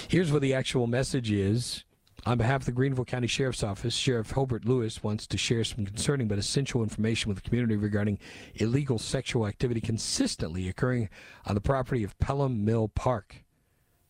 Here's 0.08 0.32
what 0.32 0.42
the 0.42 0.54
actual 0.54 0.88
message 0.88 1.32
is 1.32 1.86
on 2.24 2.38
behalf 2.38 2.62
of 2.62 2.66
the 2.66 2.72
Greenville 2.72 3.06
County 3.06 3.26
Sheriff's 3.26 3.64
Office, 3.64 3.96
Sheriff 3.96 4.32
Hobart 4.32 4.66
Lewis 4.66 5.04
wants 5.04 5.26
to 5.26 5.38
share 5.38 5.64
some 5.64 5.86
concerning 5.86 6.28
but 6.28 6.38
essential 6.38 6.84
information 6.84 7.30
with 7.30 7.42
the 7.42 7.50
community 7.50 7.76
regarding 7.76 8.20
illegal 8.56 9.00
sexual 9.00 9.48
activity 9.48 9.82
consistently 9.82 10.70
occurring 10.70 11.10
on 11.46 11.56
the 11.56 11.62
property 11.62 12.04
of 12.04 12.18
Pelham 12.20 12.64
Mill 12.64 12.90
Park, 12.90 13.44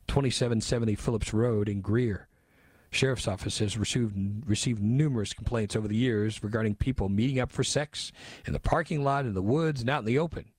2770 0.08 0.96
Phillips 0.96 1.34
Road 1.34 1.70
in 1.70 1.80
Greer. 1.80 2.28
Sheriff's 2.92 3.30
Office 3.30 3.60
has 3.60 3.78
received, 3.78 4.14
received 4.46 4.82
numerous 4.82 5.32
complaints 5.32 5.78
over 5.78 5.88
the 5.88 5.96
years 5.96 6.44
regarding 6.44 6.76
people 6.76 7.08
meeting 7.08 7.40
up 7.40 7.50
for 7.50 7.64
sex 7.64 8.12
in 8.46 8.52
the 8.52 8.60
parking 8.60 9.06
lot, 9.06 9.26
in 9.26 9.34
the 9.34 9.42
woods, 9.42 9.80
and 9.80 9.90
out 9.90 10.00
in 10.00 10.06
the 10.06 10.20
open. 10.20 10.51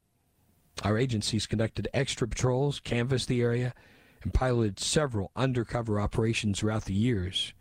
Our 0.83 0.99
agencies 0.99 1.47
conducted 1.47 1.89
extra 1.95 2.27
patrols, 2.27 2.81
canvassed 2.81 3.29
the 3.29 3.43
area, 3.43 3.75
and 4.23 4.35
piloted 4.35 4.81
several 4.81 5.31
undercover 5.37 6.01
operations 6.01 6.59
throughout 6.59 6.87
the 6.87 6.95
years. 6.95 7.53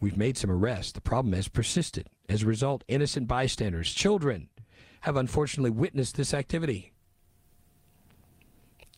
We've 0.00 0.16
made 0.16 0.36
some 0.36 0.50
arrests. 0.50 0.92
The 0.92 1.00
problem 1.00 1.32
has 1.32 1.48
persisted. 1.48 2.08
As 2.28 2.42
a 2.42 2.46
result, 2.46 2.84
innocent 2.88 3.26
bystanders, 3.26 3.92
children, 3.92 4.48
have 5.02 5.16
unfortunately 5.16 5.70
witnessed 5.70 6.16
this 6.16 6.34
activity. 6.34 6.92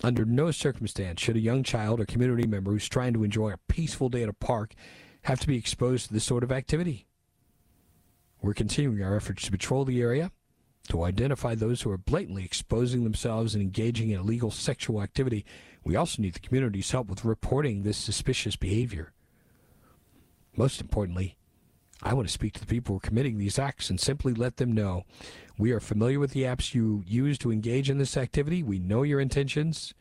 Under 0.02 0.24
no 0.24 0.50
circumstance 0.50 1.20
should 1.20 1.36
a 1.36 1.40
young 1.40 1.62
child 1.62 2.00
or 2.00 2.04
community 2.04 2.46
member 2.46 2.70
who's 2.70 2.88
trying 2.88 3.14
to 3.14 3.24
enjoy 3.24 3.52
a 3.52 3.58
peaceful 3.68 4.08
day 4.08 4.22
at 4.22 4.28
a 4.28 4.34
park 4.34 4.74
have 5.22 5.40
to 5.40 5.46
be 5.46 5.56
exposed 5.56 6.08
to 6.08 6.12
this 6.12 6.24
sort 6.24 6.44
of 6.44 6.52
activity. 6.52 7.06
We're 8.42 8.54
continuing 8.54 9.02
our 9.02 9.16
efforts 9.16 9.44
to 9.44 9.50
patrol 9.50 9.84
the 9.84 10.00
area, 10.00 10.30
to 10.86 11.04
identify 11.04 11.54
those 11.54 11.82
who 11.82 11.90
are 11.90 11.98
blatantly 11.98 12.44
exposing 12.44 13.04
themselves 13.04 13.54
and 13.54 13.62
engaging 13.62 14.10
in 14.10 14.20
illegal 14.20 14.50
sexual 14.50 15.02
activity 15.02 15.44
we 15.86 15.94
also 15.94 16.20
need 16.20 16.34
the 16.34 16.40
community's 16.40 16.90
help 16.90 17.06
with 17.06 17.24
reporting 17.24 17.84
this 17.84 17.96
suspicious 17.96 18.56
behavior. 18.56 19.12
Most 20.56 20.80
importantly, 20.80 21.38
I 22.02 22.12
want 22.12 22.26
to 22.26 22.32
speak 22.32 22.54
to 22.54 22.60
the 22.60 22.66
people 22.66 22.94
who 22.94 22.96
are 22.96 23.08
committing 23.08 23.38
these 23.38 23.56
acts 23.56 23.88
and 23.88 24.00
simply 24.00 24.34
let 24.34 24.56
them 24.56 24.72
know 24.72 25.04
we 25.56 25.70
are 25.70 25.78
familiar 25.78 26.18
with 26.18 26.32
the 26.32 26.42
apps 26.42 26.74
you 26.74 27.04
use 27.06 27.38
to 27.38 27.52
engage 27.52 27.88
in 27.88 27.98
this 27.98 28.16
activity. 28.16 28.64
We 28.64 28.80
know 28.80 29.04
your 29.04 29.20
intentions. 29.20 29.94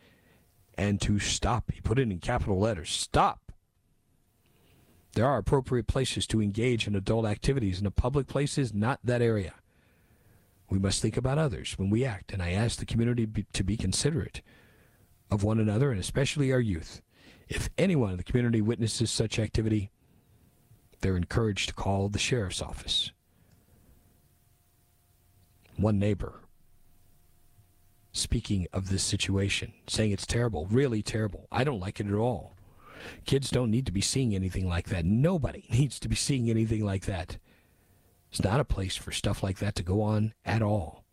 And 0.75 0.99
to 1.01 1.19
stop, 1.19 1.71
he 1.71 1.81
put 1.81 1.99
it 1.99 2.11
in 2.11 2.17
capital 2.17 2.57
letters 2.57 2.89
stop. 2.89 3.51
There 5.13 5.27
are 5.27 5.37
appropriate 5.37 5.85
places 5.85 6.25
to 6.27 6.41
engage 6.41 6.87
in 6.87 6.95
adult 6.95 7.27
activities, 7.27 7.77
and 7.77 7.85
a 7.85 7.91
public 7.91 8.25
place 8.25 8.57
is 8.57 8.73
not 8.73 8.99
that 9.03 9.21
area. 9.21 9.53
We 10.69 10.79
must 10.79 11.01
think 11.01 11.17
about 11.17 11.37
others 11.37 11.77
when 11.77 11.89
we 11.89 12.05
act, 12.05 12.33
and 12.33 12.41
I 12.41 12.51
ask 12.51 12.79
the 12.79 12.85
community 12.85 13.27
to 13.53 13.63
be 13.63 13.77
considerate 13.77 14.41
of 15.29 15.43
one 15.43 15.59
another 15.59 15.91
and 15.91 15.99
especially 15.99 16.51
our 16.51 16.59
youth. 16.59 17.01
If 17.47 17.69
anyone 17.77 18.11
in 18.11 18.17
the 18.17 18.23
community 18.23 18.61
witnesses 18.61 19.11
such 19.11 19.37
activity, 19.37 19.91
they're 21.01 21.17
encouraged 21.17 21.69
to 21.69 21.75
call 21.75 22.09
the 22.09 22.19
sheriff's 22.19 22.61
office. 22.61 23.11
One 25.77 25.99
neighbor 25.99 26.45
speaking 28.15 28.65
of 28.71 28.89
this 28.89 29.03
situation, 29.03 29.73
saying 29.87 30.11
it's 30.11 30.25
terrible, 30.25 30.67
really 30.71 31.01
terrible. 31.01 31.47
I 31.51 31.63
don't 31.63 31.81
like 31.81 31.99
it 31.99 32.07
at 32.07 32.13
all. 32.13 32.55
Kids 33.25 33.49
don't 33.49 33.69
need 33.69 33.85
to 33.85 33.91
be 33.91 34.01
seeing 34.01 34.33
anything 34.33 34.67
like 34.67 34.89
that. 34.89 35.05
Nobody 35.05 35.65
needs 35.71 35.99
to 35.99 36.07
be 36.07 36.15
seeing 36.15 36.49
anything 36.49 36.83
like 36.83 37.05
that. 37.05 37.37
It's 38.35 38.43
not 38.43 38.59
a 38.59 38.65
place 38.65 38.97
for 38.97 39.13
stuff 39.13 39.41
like 39.41 39.59
that 39.59 39.75
to 39.75 39.83
go 39.83 40.01
on 40.01 40.33
at 40.43 40.61
all. 40.61 41.05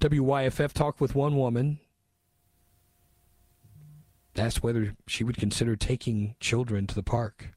WYFF 0.00 0.72
talked 0.72 1.00
with 1.00 1.14
one 1.14 1.36
woman 1.36 1.78
asked 4.34 4.64
whether 4.64 4.96
she 5.06 5.22
would 5.22 5.36
consider 5.36 5.76
taking 5.76 6.34
children 6.40 6.88
to 6.88 6.94
the 6.96 7.04
park. 7.04 7.54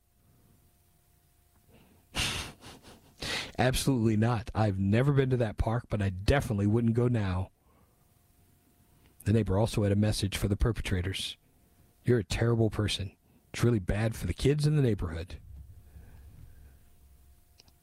Absolutely 3.58 4.16
not. 4.16 4.52
I've 4.54 4.78
never 4.78 5.12
been 5.12 5.32
to 5.32 5.38
that 5.38 5.58
park, 5.58 5.86
but 5.90 6.04
I 6.04 6.10
definitely 6.10 6.68
wouldn't 6.68 6.94
go 6.94 7.08
now. 7.08 7.50
The 9.26 9.34
neighbor 9.34 9.58
also 9.58 9.82
had 9.82 9.92
a 9.92 9.96
message 9.96 10.38
for 10.38 10.48
the 10.48 10.56
perpetrators. 10.56 11.36
You're 12.06 12.20
a 12.20 12.24
terrible 12.24 12.70
person. 12.70 13.14
It's 13.52 13.64
really 13.64 13.80
bad 13.80 14.16
for 14.16 14.28
the 14.28 14.36
kids 14.36 14.68
in 14.68 14.76
the 14.76 14.84
neighborhood. 14.84 15.38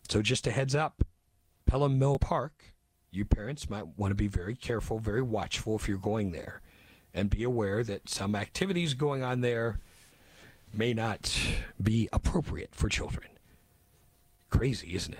So, 0.08 0.22
just 0.22 0.46
a 0.46 0.50
heads 0.50 0.74
up 0.74 1.02
Pelham 1.66 1.98
Mill 1.98 2.16
Park, 2.18 2.74
you 3.10 3.24
parents 3.24 3.68
might 3.68 3.98
want 3.98 4.10
to 4.12 4.14
be 4.14 4.28
very 4.28 4.54
careful, 4.54 4.98
very 4.98 5.22
watchful 5.22 5.74
if 5.76 5.88
you're 5.88 5.98
going 5.98 6.32
there 6.32 6.60
and 7.12 7.30
be 7.30 7.42
aware 7.42 7.82
that 7.82 8.08
some 8.08 8.34
activities 8.34 8.94
going 8.94 9.22
on 9.22 9.40
there 9.40 9.80
may 10.72 10.92
not 10.92 11.34
be 11.82 12.08
appropriate 12.12 12.74
for 12.74 12.88
children. 12.88 13.28
Crazy, 14.50 14.94
isn't 14.94 15.16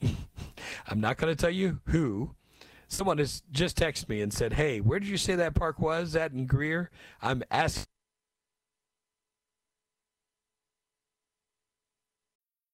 it? 0.00 0.16
I'm 0.88 1.00
not 1.00 1.18
going 1.18 1.34
to 1.34 1.40
tell 1.40 1.50
you 1.50 1.80
who. 1.86 2.34
Someone 2.88 3.18
has 3.18 3.42
just 3.50 3.78
texted 3.78 4.08
me 4.08 4.20
and 4.20 4.32
said, 4.32 4.52
Hey, 4.52 4.80
where 4.80 5.00
did 5.00 5.08
you 5.08 5.16
say 5.16 5.34
that 5.34 5.54
park 5.54 5.80
was? 5.80 6.12
That 6.12 6.32
in 6.32 6.46
Greer? 6.46 6.90
I'm 7.20 7.42
asking. 7.50 7.86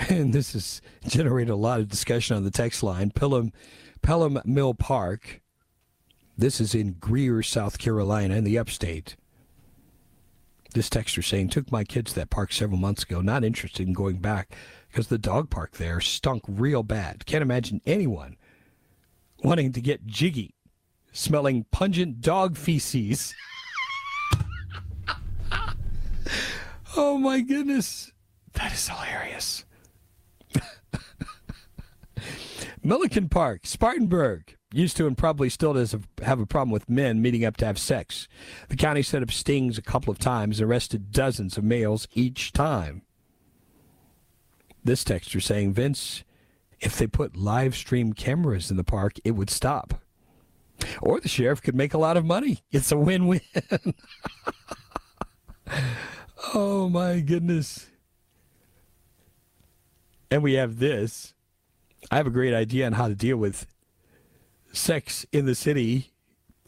and 0.08 0.32
this 0.32 0.52
has 0.54 0.80
generated 1.06 1.50
a 1.50 1.56
lot 1.56 1.80
of 1.80 1.88
discussion 1.88 2.36
on 2.36 2.44
the 2.44 2.50
text 2.50 2.82
line. 2.82 3.10
Pelham, 3.10 3.52
Pelham 4.02 4.40
Mill 4.44 4.74
Park. 4.74 5.40
This 6.38 6.60
is 6.60 6.74
in 6.74 6.92
Greer, 6.94 7.42
South 7.42 7.78
Carolina, 7.78 8.36
in 8.36 8.44
the 8.44 8.58
upstate. 8.58 9.16
This 10.72 10.88
texter 10.88 11.22
saying, 11.22 11.48
took 11.48 11.70
my 11.70 11.84
kids 11.84 12.12
to 12.12 12.20
that 12.20 12.30
park 12.30 12.52
several 12.52 12.78
months 12.78 13.02
ago. 13.02 13.20
Not 13.20 13.44
interested 13.44 13.86
in 13.86 13.92
going 13.92 14.18
back 14.18 14.54
because 14.88 15.08
the 15.08 15.18
dog 15.18 15.50
park 15.50 15.72
there 15.72 16.00
stunk 16.00 16.44
real 16.48 16.82
bad. 16.82 17.26
Can't 17.26 17.42
imagine 17.42 17.82
anyone 17.84 18.36
wanting 19.42 19.72
to 19.72 19.80
get 19.80 20.06
jiggy, 20.06 20.54
smelling 21.12 21.66
pungent 21.70 22.20
dog 22.20 22.56
feces. 22.56 23.34
Oh 26.96 27.16
my 27.18 27.40
goodness. 27.40 28.10
That 28.54 28.72
is 28.72 28.88
hilarious. 28.88 29.64
Milliken 32.82 33.28
Park, 33.28 33.62
Spartanburg, 33.64 34.56
used 34.72 34.96
to 34.96 35.06
and 35.06 35.18
probably 35.18 35.48
still 35.48 35.74
does 35.74 35.94
have 36.22 36.40
a 36.40 36.46
problem 36.46 36.70
with 36.70 36.88
men 36.88 37.20
meeting 37.20 37.44
up 37.44 37.56
to 37.58 37.66
have 37.66 37.78
sex. 37.78 38.28
The 38.68 38.76
county 38.76 39.02
set 39.02 39.22
up 39.22 39.30
stings 39.30 39.78
a 39.78 39.82
couple 39.82 40.10
of 40.10 40.18
times 40.18 40.60
arrested 40.60 41.12
dozens 41.12 41.58
of 41.58 41.64
males 41.64 42.08
each 42.14 42.52
time. 42.52 43.02
This 44.82 45.04
texter 45.04 45.42
saying, 45.42 45.74
Vince, 45.74 46.24
if 46.80 46.96
they 46.96 47.06
put 47.06 47.36
live 47.36 47.76
stream 47.76 48.14
cameras 48.14 48.70
in 48.70 48.76
the 48.76 48.84
park, 48.84 49.14
it 49.24 49.32
would 49.32 49.50
stop. 49.50 50.00
Or 51.02 51.20
the 51.20 51.28
sheriff 51.28 51.60
could 51.60 51.74
make 51.74 51.92
a 51.92 51.98
lot 51.98 52.16
of 52.16 52.24
money. 52.24 52.60
It's 52.70 52.90
a 52.90 52.96
win 52.96 53.26
win. 53.26 53.40
Oh 56.54 56.88
my 56.88 57.20
goodness. 57.20 57.86
And 60.30 60.42
we 60.42 60.54
have 60.54 60.78
this. 60.78 61.34
I 62.10 62.16
have 62.16 62.26
a 62.26 62.30
great 62.30 62.54
idea 62.54 62.86
on 62.86 62.92
how 62.92 63.08
to 63.08 63.14
deal 63.14 63.36
with 63.36 63.66
sex 64.72 65.26
in 65.32 65.46
the 65.46 65.54
city. 65.54 66.12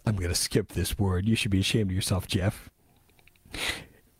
I'm 0.04 0.16
going 0.16 0.30
to 0.30 0.34
skip 0.34 0.72
this 0.72 0.98
word. 0.98 1.26
You 1.26 1.36
should 1.36 1.50
be 1.50 1.60
ashamed 1.60 1.90
of 1.90 1.94
yourself, 1.94 2.26
Jeff. 2.26 2.70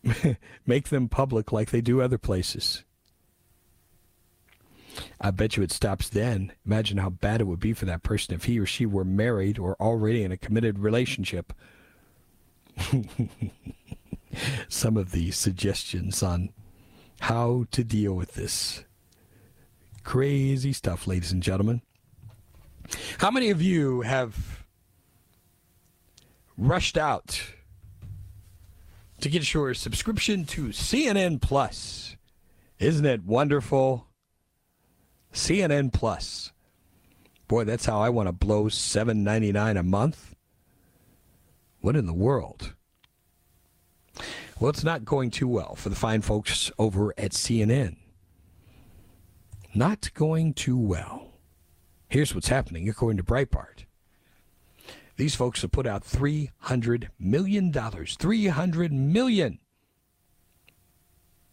Make 0.66 0.88
them 0.88 1.08
public 1.08 1.52
like 1.52 1.70
they 1.70 1.80
do 1.80 2.00
other 2.00 2.18
places. 2.18 2.84
I 5.20 5.30
bet 5.30 5.56
you 5.56 5.62
it 5.62 5.72
stops 5.72 6.08
then. 6.08 6.52
Imagine 6.66 6.98
how 6.98 7.10
bad 7.10 7.40
it 7.40 7.46
would 7.46 7.60
be 7.60 7.72
for 7.72 7.86
that 7.86 8.02
person 8.02 8.34
if 8.34 8.44
he 8.44 8.58
or 8.58 8.66
she 8.66 8.84
were 8.84 9.04
married 9.04 9.58
or 9.58 9.74
already 9.80 10.22
in 10.22 10.32
a 10.32 10.36
committed 10.36 10.78
relationship. 10.78 11.52
some 14.68 14.96
of 14.96 15.12
the 15.12 15.30
suggestions 15.30 16.22
on 16.22 16.50
how 17.20 17.66
to 17.70 17.84
deal 17.84 18.14
with 18.14 18.34
this. 18.34 18.84
Crazy 20.04 20.72
stuff, 20.72 21.06
ladies 21.06 21.32
and 21.32 21.42
gentlemen. 21.42 21.82
How 23.18 23.30
many 23.30 23.50
of 23.50 23.62
you 23.62 24.02
have 24.02 24.64
rushed 26.58 26.98
out 26.98 27.42
to 29.20 29.28
get 29.28 29.54
your 29.54 29.74
subscription 29.74 30.44
to 30.46 30.68
CNN 30.68 31.40
Plus? 31.40 32.16
Isn't 32.78 33.06
it 33.06 33.24
wonderful? 33.24 34.08
CNN 35.32 35.92
Plus. 35.92 36.52
Boy, 37.48 37.64
that's 37.64 37.86
how 37.86 38.00
I 38.00 38.08
want 38.08 38.28
to 38.28 38.32
blow 38.32 38.64
$7.99 38.64 39.78
a 39.78 39.82
month. 39.82 40.34
What 41.80 41.96
in 41.96 42.06
the 42.06 42.12
world? 42.12 42.74
Well, 44.58 44.70
it's 44.70 44.84
not 44.84 45.04
going 45.04 45.30
too 45.30 45.48
well 45.48 45.74
for 45.74 45.88
the 45.88 45.96
fine 45.96 46.22
folks 46.22 46.70
over 46.78 47.12
at 47.18 47.32
CNN. 47.32 47.96
Not 49.74 50.12
going 50.14 50.54
too 50.54 50.76
well. 50.76 51.32
Here's 52.08 52.34
what's 52.34 52.48
happening 52.48 52.88
according 52.88 53.16
to 53.16 53.24
Breitbart. 53.24 53.86
These 55.16 55.34
folks 55.34 55.62
have 55.62 55.72
put 55.72 55.86
out 55.86 56.04
$300 56.04 57.08
million. 57.18 57.72
300 57.72 58.92
million. 58.92 59.58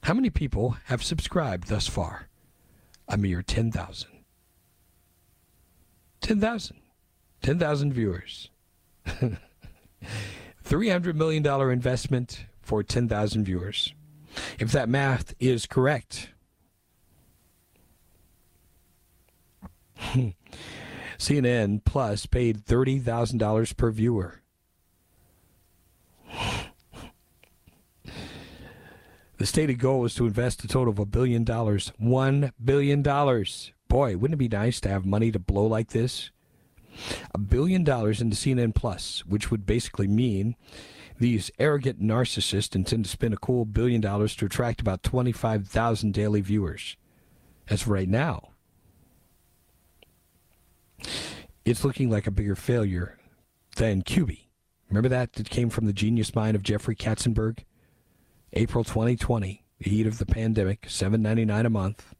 How 0.03 0.13
many 0.13 0.29
people 0.29 0.77
have 0.85 1.03
subscribed 1.03 1.67
thus 1.67 1.87
far? 1.87 2.29
A 3.07 3.17
mere 3.17 3.41
10,000. 3.41 4.09
10,000. 6.21 6.77
10,000 7.41 7.93
viewers. 7.93 8.49
$300 10.65 11.15
million 11.15 11.45
investment 11.71 12.45
for 12.61 12.83
10,000 12.83 13.45
viewers. 13.45 13.93
If 14.59 14.71
that 14.71 14.89
math 14.89 15.33
is 15.39 15.65
correct, 15.65 16.29
CNN 21.17 21.83
Plus 21.83 22.25
paid 22.25 22.65
$30,000 22.65 23.77
per 23.77 23.91
viewer. 23.91 24.41
The 29.39 29.45
stated 29.45 29.79
goal 29.79 30.01
was 30.01 30.15
to 30.15 30.25
invest 30.25 30.65
a 30.65 30.67
total 30.67 30.91
of 30.91 30.99
a 30.99 31.05
billion 31.05 31.45
dollars. 31.45 31.93
One 31.97 32.51
billion 32.61 33.01
dollars. 33.01 33.71
Boy, 33.87 34.17
wouldn't 34.17 34.33
it 34.33 34.49
be 34.49 34.49
nice 34.49 34.81
to 34.81 34.89
have 34.89 35.05
money 35.05 35.31
to 35.31 35.39
blow 35.39 35.65
like 35.65 35.91
this? 35.91 36.29
A 37.33 37.37
billion 37.37 37.85
dollars 37.85 38.19
into 38.19 38.35
CNN 38.35 38.75
Plus, 38.75 39.23
which 39.25 39.49
would 39.49 39.65
basically 39.65 40.09
mean 40.09 40.57
these 41.19 41.51
arrogant 41.57 42.01
narcissists 42.01 42.75
intend 42.75 43.05
to 43.05 43.09
spend 43.09 43.33
a 43.33 43.37
cool 43.37 43.63
billion 43.63 44.01
dollars 44.01 44.35
to 44.35 44.45
attract 44.45 44.81
about 44.81 45.03
25,000 45.03 46.13
daily 46.13 46.41
viewers. 46.41 46.97
As 47.69 47.87
right 47.87 48.09
now, 48.09 48.49
it's 51.69 51.85
looking 51.85 52.09
like 52.09 52.25
a 52.25 52.31
bigger 52.31 52.55
failure 52.55 53.17
than 53.75 54.01
Quibi. 54.01 54.47
Remember 54.89 55.09
that? 55.09 55.39
It 55.39 55.49
came 55.49 55.69
from 55.69 55.85
the 55.85 55.93
genius 55.93 56.33
mind 56.33 56.55
of 56.55 56.63
Jeffrey 56.63 56.95
Katzenberg? 56.95 57.59
April 58.53 58.83
2020. 58.83 59.63
the 59.79 59.89
heat 59.89 60.07
of 60.07 60.17
the 60.17 60.25
pandemic, 60.25 60.87
seven 60.89 61.21
ninety 61.21 61.45
nine 61.45 61.65
a 61.65 61.69
month. 61.69 62.15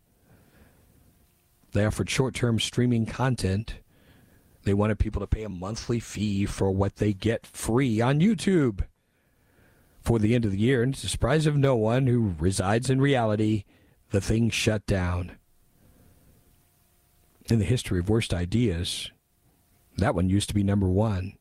They 1.72 1.84
offered 1.84 2.10
short 2.10 2.36
term 2.36 2.60
streaming 2.60 3.08
content. 3.08 3.80
They 4.64 4.74
wanted 4.74 5.00
people 5.00 5.20
to 5.22 5.28
pay 5.28 5.44
a 5.44 5.50
monthly 5.50 6.00
fee 6.00 6.46
for 6.46 6.70
what 6.70 6.98
they 6.98 7.14
get 7.14 7.48
free 7.48 8.00
on 8.02 8.20
YouTube. 8.20 8.82
For 10.02 10.20
the 10.20 10.36
end 10.36 10.46
of 10.46 10.52
the 10.52 10.60
year, 10.60 10.84
and 10.84 10.94
to 10.94 11.02
the 11.02 11.08
surprise 11.08 11.46
of 11.46 11.58
no 11.58 11.76
one 11.76 12.08
who 12.08 12.36
resides 12.40 12.90
in 12.90 13.02
reality, 13.02 13.64
the 14.12 14.22
thing 14.22 14.50
shut 14.50 14.86
down. 14.86 15.38
In 17.46 17.60
the 17.60 17.66
history 17.66 18.00
of 18.00 18.10
worst 18.10 18.34
ideas, 18.34 19.12
that 20.00 20.16
one 20.16 20.30
used 20.30 20.50
to 20.50 20.56
be 20.56 20.64
number 20.64 20.88
one. 20.88 21.34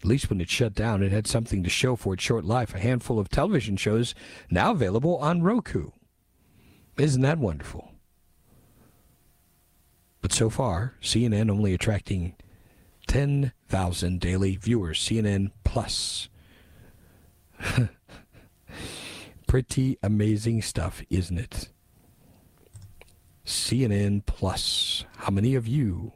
At 0.00 0.06
least 0.06 0.30
when 0.30 0.40
it 0.40 0.48
shut 0.48 0.74
down, 0.74 1.02
it 1.02 1.12
had 1.12 1.26
something 1.26 1.62
to 1.62 1.70
show 1.70 1.94
for 1.94 2.14
its 2.14 2.22
short 2.22 2.44
life. 2.44 2.74
A 2.74 2.78
handful 2.78 3.18
of 3.18 3.28
television 3.28 3.76
shows 3.76 4.14
now 4.50 4.70
available 4.70 5.16
on 5.18 5.42
Roku. 5.42 5.90
Isn't 6.96 7.22
that 7.22 7.38
wonderful? 7.38 7.92
But 10.22 10.32
so 10.32 10.48
far, 10.50 10.94
CNN 11.02 11.50
only 11.50 11.74
attracting 11.74 12.34
10,000 13.06 14.20
daily 14.20 14.56
viewers. 14.56 15.00
CNN 15.00 15.50
Plus. 15.64 16.28
Pretty 19.46 19.98
amazing 20.02 20.62
stuff, 20.62 21.02
isn't 21.10 21.38
it? 21.38 21.68
CNN 23.44 24.24
Plus. 24.24 25.04
How 25.16 25.30
many 25.30 25.54
of 25.54 25.66
you 25.66 26.12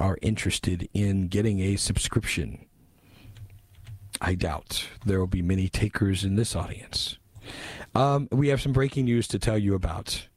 are 0.00 0.18
interested 0.22 0.88
in 0.92 1.28
getting 1.28 1.60
a 1.60 1.76
subscription? 1.76 2.66
I 4.20 4.34
doubt 4.34 4.88
there 5.04 5.20
will 5.20 5.26
be 5.26 5.42
many 5.42 5.68
takers 5.68 6.24
in 6.24 6.36
this 6.36 6.56
audience. 6.56 7.18
Um, 7.94 8.28
we 8.32 8.48
have 8.48 8.60
some 8.60 8.72
breaking 8.72 9.04
news 9.04 9.28
to 9.28 9.38
tell 9.38 9.58
you 9.58 9.74
about. 9.74 10.28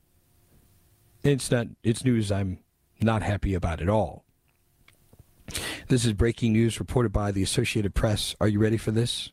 It's 1.24 1.50
not. 1.50 1.68
It's 1.84 2.04
news 2.04 2.32
I'm 2.32 2.60
not 3.02 3.24
happy 3.24 3.54
about 3.54 3.82
at 3.82 3.90
all. 3.90 4.26
This 5.88 6.06
is 6.06 6.14
breaking 6.14 6.54
news 6.54 6.80
reported 6.80 7.12
by 7.12 7.32
the 7.32 7.44
Associated 7.44 7.94
Press. 7.94 8.36
Are 8.40 8.48
you 8.48 8.60
ready 8.60 8.78
for 8.78 8.92
this? 8.92 9.32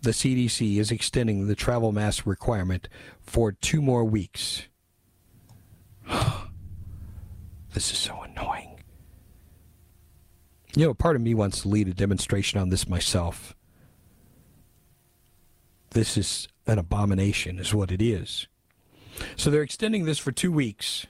The 0.00 0.10
CDC 0.10 0.78
is 0.78 0.90
extending 0.90 1.46
the 1.46 1.54
travel 1.54 1.92
mask 1.92 2.24
requirement 2.26 2.88
for 3.20 3.52
two 3.52 3.82
more 3.82 4.04
weeks. 4.04 4.68
this 7.74 7.92
is 7.92 7.98
so 7.98 8.22
annoying. 8.22 8.67
You 10.78 10.86
know, 10.86 10.94
part 10.94 11.16
of 11.16 11.22
me 11.22 11.34
wants 11.34 11.62
to 11.62 11.68
lead 11.68 11.88
a 11.88 11.92
demonstration 11.92 12.60
on 12.60 12.68
this 12.68 12.88
myself. 12.88 13.56
This 15.90 16.16
is 16.16 16.46
an 16.68 16.78
abomination, 16.78 17.58
is 17.58 17.74
what 17.74 17.90
it 17.90 18.00
is. 18.00 18.46
So 19.34 19.50
they're 19.50 19.62
extending 19.62 20.04
this 20.04 20.20
for 20.20 20.30
two 20.30 20.52
weeks. 20.52 21.08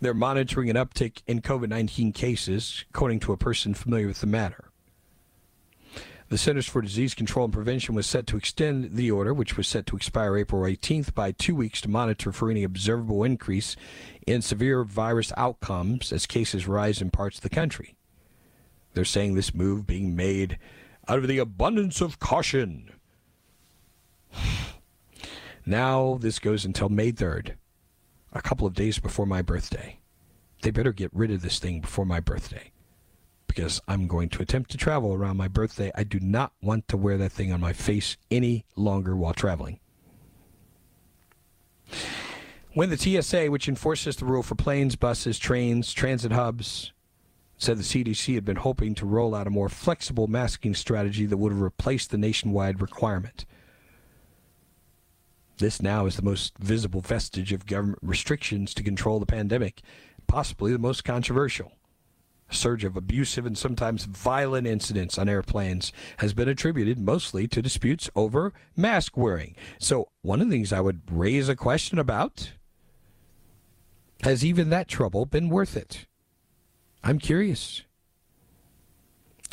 They're 0.00 0.14
monitoring 0.14 0.68
an 0.68 0.74
uptick 0.74 1.22
in 1.28 1.42
COVID 1.42 1.68
19 1.68 2.10
cases, 2.10 2.84
according 2.90 3.20
to 3.20 3.32
a 3.32 3.36
person 3.36 3.72
familiar 3.72 4.08
with 4.08 4.20
the 4.20 4.26
matter. 4.26 4.64
The 6.28 6.36
Centers 6.36 6.66
for 6.66 6.82
Disease 6.82 7.14
Control 7.14 7.44
and 7.44 7.54
Prevention 7.54 7.94
was 7.94 8.08
set 8.08 8.26
to 8.26 8.36
extend 8.36 8.96
the 8.96 9.12
order, 9.12 9.32
which 9.32 9.56
was 9.56 9.68
set 9.68 9.86
to 9.86 9.96
expire 9.96 10.36
April 10.36 10.62
18th, 10.62 11.14
by 11.14 11.30
two 11.30 11.54
weeks 11.54 11.80
to 11.82 11.88
monitor 11.88 12.32
for 12.32 12.50
any 12.50 12.64
observable 12.64 13.22
increase 13.22 13.76
in 14.26 14.42
severe 14.42 14.82
virus 14.82 15.32
outcomes 15.36 16.10
as 16.10 16.26
cases 16.26 16.66
rise 16.66 17.00
in 17.00 17.12
parts 17.12 17.36
of 17.36 17.44
the 17.44 17.48
country. 17.48 17.94
They're 18.94 19.04
saying 19.04 19.34
this 19.34 19.54
move 19.54 19.86
being 19.86 20.16
made 20.16 20.58
out 21.06 21.18
of 21.18 21.28
the 21.28 21.38
abundance 21.38 22.00
of 22.00 22.18
caution. 22.18 22.90
Now 25.66 26.18
this 26.20 26.38
goes 26.38 26.66
until 26.66 26.90
May 26.90 27.10
3rd, 27.10 27.54
a 28.34 28.42
couple 28.42 28.66
of 28.66 28.74
days 28.74 28.98
before 28.98 29.24
my 29.24 29.40
birthday. 29.40 29.98
They 30.60 30.70
better 30.70 30.92
get 30.92 31.10
rid 31.14 31.30
of 31.30 31.40
this 31.40 31.58
thing 31.58 31.80
before 31.80 32.04
my 32.04 32.20
birthday 32.20 32.70
because 33.54 33.80
I'm 33.86 34.06
going 34.06 34.28
to 34.30 34.42
attempt 34.42 34.70
to 34.72 34.76
travel 34.76 35.14
around 35.14 35.36
my 35.36 35.48
birthday. 35.48 35.92
I 35.94 36.04
do 36.04 36.18
not 36.20 36.52
want 36.60 36.88
to 36.88 36.96
wear 36.96 37.16
that 37.18 37.32
thing 37.32 37.52
on 37.52 37.60
my 37.60 37.72
face 37.72 38.16
any 38.30 38.64
longer 38.76 39.16
while 39.16 39.32
traveling. 39.32 39.78
When 42.72 42.90
the 42.90 42.98
TSA, 42.98 43.46
which 43.46 43.68
enforces 43.68 44.16
the 44.16 44.24
rule 44.24 44.42
for 44.42 44.56
planes, 44.56 44.96
buses, 44.96 45.38
trains, 45.38 45.92
transit 45.92 46.32
hubs, 46.32 46.92
said 47.64 47.78
the 47.78 47.82
CDC 47.82 48.34
had 48.34 48.44
been 48.44 48.56
hoping 48.56 48.94
to 48.94 49.06
roll 49.06 49.34
out 49.34 49.46
a 49.46 49.50
more 49.50 49.70
flexible 49.70 50.26
masking 50.26 50.74
strategy 50.74 51.24
that 51.24 51.38
would 51.38 51.50
have 51.50 51.60
replaced 51.60 52.10
the 52.10 52.18
nationwide 52.18 52.80
requirement. 52.80 53.46
This 55.56 55.80
now 55.80 56.04
is 56.04 56.16
the 56.16 56.22
most 56.22 56.58
visible 56.58 57.00
vestige 57.00 57.52
of 57.52 57.64
government 57.64 58.00
restrictions 58.02 58.74
to 58.74 58.82
control 58.82 59.18
the 59.18 59.26
pandemic, 59.26 59.80
possibly 60.26 60.72
the 60.72 60.78
most 60.78 61.04
controversial. 61.04 61.72
A 62.50 62.54
surge 62.54 62.84
of 62.84 62.96
abusive 62.96 63.46
and 63.46 63.56
sometimes 63.56 64.04
violent 64.04 64.66
incidents 64.66 65.16
on 65.16 65.28
airplanes 65.28 65.90
has 66.18 66.34
been 66.34 66.48
attributed 66.48 66.98
mostly 66.98 67.48
to 67.48 67.62
disputes 67.62 68.10
over 68.14 68.52
mask 68.76 69.16
wearing. 69.16 69.56
So, 69.78 70.08
one 70.20 70.42
of 70.42 70.48
the 70.48 70.54
things 70.54 70.72
I 70.72 70.80
would 70.80 71.00
raise 71.10 71.48
a 71.48 71.56
question 71.56 71.98
about 71.98 72.52
has 74.22 74.44
even 74.44 74.68
that 74.68 74.88
trouble 74.88 75.24
been 75.24 75.48
worth 75.48 75.76
it? 75.76 76.06
I'm 77.06 77.18
curious. 77.18 77.82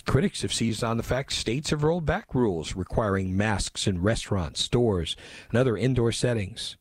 Critics 0.07 0.41
have 0.41 0.53
seized 0.53 0.85
on 0.85 0.95
the 0.95 1.03
fact 1.03 1.33
states 1.33 1.71
have 1.71 1.83
rolled 1.83 2.05
back 2.05 2.33
rules 2.33 2.77
requiring 2.77 3.35
masks 3.35 3.87
in 3.87 4.01
restaurants, 4.01 4.61
stores, 4.61 5.17
and 5.49 5.59
other 5.59 5.75
indoor 5.75 6.13
settings. 6.13 6.77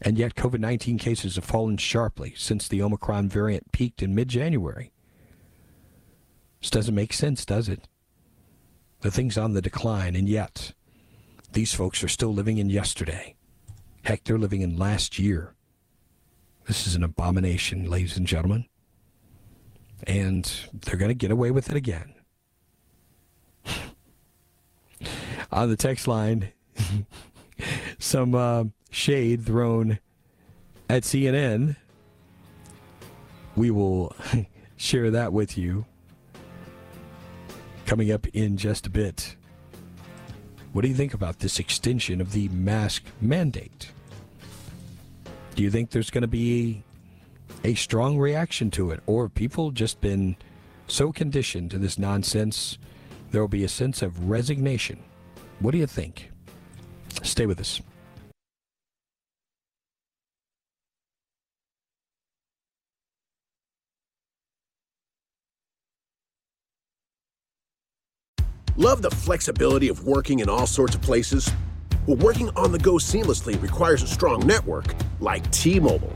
And 0.00 0.18
yet, 0.18 0.34
COVID 0.34 0.58
19 0.58 0.98
cases 0.98 1.36
have 1.36 1.44
fallen 1.44 1.76
sharply 1.76 2.34
since 2.36 2.66
the 2.66 2.82
Omicron 2.82 3.28
variant 3.28 3.70
peaked 3.70 4.02
in 4.02 4.14
mid 4.14 4.28
January. 4.28 4.92
This 6.60 6.70
doesn't 6.70 6.94
make 6.94 7.12
sense, 7.12 7.44
does 7.44 7.68
it? 7.68 7.86
The 9.02 9.12
thing's 9.12 9.38
on 9.38 9.52
the 9.52 9.62
decline, 9.62 10.16
and 10.16 10.28
yet, 10.28 10.72
these 11.52 11.74
folks 11.74 12.02
are 12.02 12.08
still 12.08 12.34
living 12.34 12.58
in 12.58 12.70
yesterday. 12.70 13.36
Heck, 14.02 14.24
they're 14.24 14.36
living 14.36 14.62
in 14.62 14.76
last 14.76 15.18
year. 15.18 15.54
This 16.66 16.88
is 16.88 16.96
an 16.96 17.04
abomination, 17.04 17.88
ladies 17.88 18.16
and 18.16 18.26
gentlemen. 18.26 18.66
And 20.06 20.50
they're 20.72 20.96
going 20.96 21.10
to 21.10 21.14
get 21.14 21.30
away 21.30 21.50
with 21.50 21.70
it 21.70 21.76
again. 21.76 22.14
on 25.52 25.68
the 25.68 25.76
text 25.76 26.06
line, 26.06 26.52
some 27.98 28.34
uh, 28.34 28.64
shade 28.90 29.44
thrown 29.44 29.98
at 30.88 31.02
CNN. 31.02 31.76
We 33.56 33.70
will 33.70 34.14
share 34.76 35.10
that 35.10 35.32
with 35.32 35.58
you 35.58 35.84
coming 37.86 38.12
up 38.12 38.26
in 38.28 38.56
just 38.56 38.86
a 38.86 38.90
bit. 38.90 39.34
What 40.72 40.82
do 40.82 40.88
you 40.88 40.94
think 40.94 41.14
about 41.14 41.38
this 41.38 41.58
extension 41.58 42.20
of 42.20 42.32
the 42.32 42.48
mask 42.50 43.02
mandate? 43.20 43.90
Do 45.54 45.62
you 45.62 45.70
think 45.70 45.90
there's 45.90 46.10
going 46.10 46.22
to 46.22 46.28
be 46.28 46.84
a 47.64 47.74
strong 47.74 48.18
reaction 48.18 48.70
to 48.72 48.90
it, 48.90 49.00
or 49.06 49.28
people 49.28 49.70
just 49.70 50.00
been 50.00 50.36
so 50.86 51.12
conditioned 51.12 51.70
to 51.70 51.78
this 51.78 51.98
nonsense, 51.98 52.78
there 53.30 53.40
will 53.40 53.48
be 53.48 53.64
a 53.64 53.68
sense 53.68 54.02
of 54.02 54.30
resignation? 54.30 55.00
What 55.60 55.72
do 55.72 55.78
you 55.78 55.86
think? 55.86 56.30
Stay 57.22 57.46
with 57.46 57.60
us. 57.60 57.80
Love 68.76 69.02
the 69.02 69.10
flexibility 69.10 69.88
of 69.88 70.06
working 70.06 70.38
in 70.38 70.48
all 70.48 70.64
sorts 70.64 70.94
of 70.94 71.02
places? 71.02 71.50
Well, 72.06 72.16
working 72.18 72.48
on 72.50 72.70
the 72.70 72.78
go 72.78 72.92
seamlessly 72.94 73.60
requires 73.60 74.04
a 74.04 74.06
strong 74.06 74.46
network 74.46 74.94
like 75.20 75.50
T 75.50 75.80
Mobile. 75.80 76.12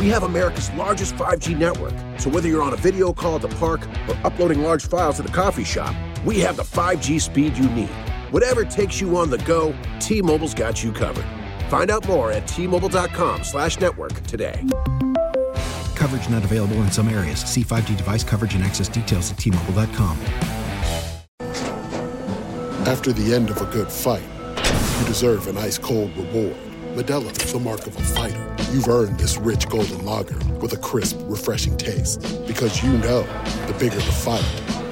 We 0.00 0.08
have 0.08 0.22
America's 0.22 0.70
largest 0.70 1.14
5G 1.16 1.58
network, 1.58 1.92
so 2.18 2.30
whether 2.30 2.48
you're 2.48 2.62
on 2.62 2.72
a 2.72 2.76
video 2.76 3.12
call 3.12 3.36
at 3.36 3.42
the 3.42 3.48
park 3.56 3.86
or 4.08 4.18
uploading 4.24 4.62
large 4.62 4.86
files 4.86 5.20
at 5.20 5.26
the 5.26 5.32
coffee 5.32 5.62
shop, 5.62 5.94
we 6.24 6.40
have 6.40 6.56
the 6.56 6.62
5G 6.62 7.20
speed 7.20 7.54
you 7.54 7.68
need. 7.68 7.90
Whatever 8.30 8.64
takes 8.64 8.98
you 8.98 9.14
on 9.18 9.28
the 9.28 9.36
go, 9.36 9.76
T-Mobile's 9.98 10.54
got 10.54 10.82
you 10.82 10.90
covered. 10.90 11.26
Find 11.68 11.90
out 11.90 12.08
more 12.08 12.32
at 12.32 12.48
T-Mobile.com 12.48 13.44
slash 13.44 13.78
network 13.78 14.14
today. 14.22 14.64
Coverage 15.96 16.30
not 16.30 16.44
available 16.44 16.76
in 16.76 16.90
some 16.90 17.10
areas. 17.10 17.40
See 17.40 17.62
5G 17.62 17.98
device 17.98 18.24
coverage 18.24 18.54
and 18.54 18.64
access 18.64 18.88
details 18.88 19.30
at 19.30 19.36
T-Mobile.com. 19.36 20.18
After 22.86 23.12
the 23.12 23.34
end 23.34 23.50
of 23.50 23.60
a 23.60 23.66
good 23.66 23.92
fight, 23.92 24.24
you 24.56 25.06
deserve 25.06 25.46
an 25.46 25.58
ice-cold 25.58 26.16
reward. 26.16 26.56
Modelo 26.94 27.30
is 27.44 27.52
the 27.52 27.60
mark 27.60 27.86
of 27.86 27.94
a 27.98 28.02
fighter. 28.02 28.49
You've 28.72 28.88
earned 28.88 29.18
this 29.18 29.36
rich 29.36 29.68
golden 29.68 30.04
lager 30.04 30.38
with 30.60 30.72
a 30.72 30.76
crisp, 30.76 31.18
refreshing 31.22 31.76
taste. 31.76 32.20
Because 32.46 32.82
you 32.82 32.92
know, 32.98 33.22
the 33.66 33.74
bigger 33.78 33.96
the 33.96 34.02
fight, 34.02 34.44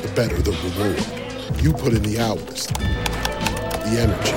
the 0.03 0.13
better 0.15 0.37
the 0.43 0.51
reward. 0.51 1.63
You 1.63 1.73
put 1.73 1.93
in 1.93 2.03
the 2.03 2.19
hours, 2.19 2.67
the 2.67 3.99
energy, 3.99 4.33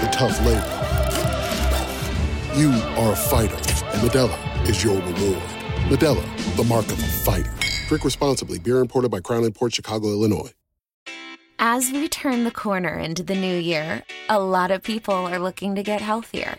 the 0.00 0.10
tough 0.12 0.38
labor. 0.46 0.78
You 2.54 2.70
are 3.00 3.12
a 3.12 3.16
fighter, 3.16 3.56
and 3.56 4.08
Modelo 4.08 4.68
is 4.68 4.84
your 4.84 4.96
reward. 4.96 5.42
Modelo, 5.88 6.56
the 6.56 6.64
mark 6.64 6.86
of 6.86 6.98
a 6.98 7.06
fighter. 7.24 7.52
Drink 7.88 8.04
responsibly. 8.04 8.58
Beer 8.58 8.78
imported 8.78 9.10
by 9.10 9.20
Crown 9.20 9.50
Port 9.52 9.74
Chicago, 9.74 10.08
Illinois. 10.08 10.52
As 11.58 11.92
we 11.92 12.08
turn 12.08 12.44
the 12.44 12.50
corner 12.50 12.98
into 12.98 13.22
the 13.22 13.36
new 13.36 13.56
year, 13.56 14.02
a 14.28 14.40
lot 14.40 14.70
of 14.70 14.82
people 14.82 15.14
are 15.14 15.38
looking 15.38 15.76
to 15.76 15.82
get 15.82 16.00
healthier. 16.00 16.58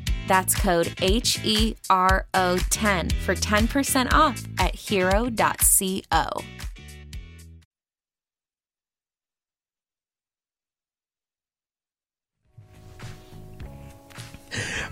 That's 0.27 0.55
code 0.55 0.93
H 1.01 1.39
E 1.43 1.75
R 1.89 2.25
O 2.33 2.57
10 2.69 3.09
for 3.09 3.35
10% 3.35 4.13
off 4.13 4.43
at 4.57 4.75
hero.co. 4.75 6.43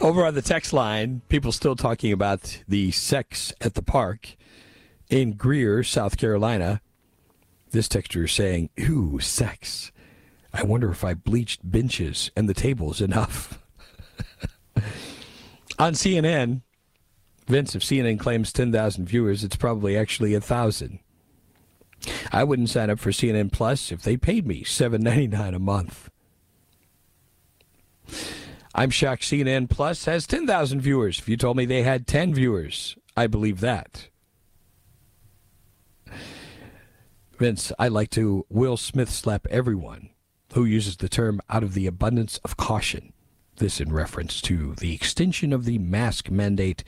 Over 0.01 0.25
on 0.25 0.33
the 0.33 0.41
text 0.41 0.71
line, 0.71 1.21
people 1.27 1.51
still 1.51 1.75
talking 1.75 2.13
about 2.13 2.63
the 2.67 2.91
sex 2.91 3.53
at 3.59 3.73
the 3.73 3.81
park 3.81 4.37
in 5.09 5.33
Greer, 5.33 5.83
South 5.83 6.17
Carolina. 6.17 6.81
This 7.71 7.89
texture 7.89 8.23
is 8.23 8.31
saying, 8.31 8.69
Ooh, 8.79 9.19
sex. 9.19 9.91
I 10.53 10.63
wonder 10.63 10.89
if 10.89 11.03
I 11.03 11.13
bleached 11.13 11.69
benches 11.69 12.31
and 12.35 12.47
the 12.47 12.53
tables 12.53 13.01
enough. 13.01 13.59
on 15.79 15.93
CNN, 15.93 16.61
Vince, 17.47 17.73
if 17.73 17.81
CNN 17.81 18.19
claims 18.19 18.53
10,000 18.53 19.07
viewers, 19.07 19.43
it's 19.43 19.55
probably 19.55 19.97
actually 19.97 20.33
a 20.33 20.39
1,000. 20.39 20.99
I 22.31 22.43
wouldn't 22.43 22.69
sign 22.69 22.89
up 22.89 22.99
for 22.99 23.11
CNN 23.11 23.51
Plus 23.51 23.91
if 23.91 24.03
they 24.03 24.17
paid 24.17 24.45
me 24.45 24.63
$7.99 24.63 25.55
a 25.55 25.59
month. 25.59 26.09
I'm 28.75 28.91
shocked 28.91 29.23
CNN 29.23 29.69
Plus 29.69 30.05
has 30.05 30.27
10,000 30.27 30.79
viewers. 30.81 31.19
If 31.19 31.27
you 31.27 31.37
told 31.37 31.57
me 31.57 31.65
they 31.65 31.83
had 31.83 32.07
10 32.07 32.33
viewers, 32.33 32.95
I 33.17 33.27
believe 33.27 33.59
that. 33.61 34.09
Vince, 37.37 37.71
I 37.79 37.87
like 37.87 38.09
to 38.11 38.45
Will 38.49 38.77
Smith 38.77 39.09
slap 39.09 39.47
everyone 39.47 40.09
who 40.53 40.65
uses 40.65 40.97
the 40.97 41.09
term 41.09 41.41
out 41.49 41.63
of 41.63 41.73
the 41.73 41.87
abundance 41.87 42.37
of 42.43 42.57
caution. 42.57 43.13
This 43.59 43.81
in 43.81 43.91
reference 43.91 44.41
to 44.43 44.73
the 44.75 44.93
extension 44.95 45.51
of 45.51 45.65
the 45.65 45.79
mask 45.79 46.31
mandate 46.31 46.85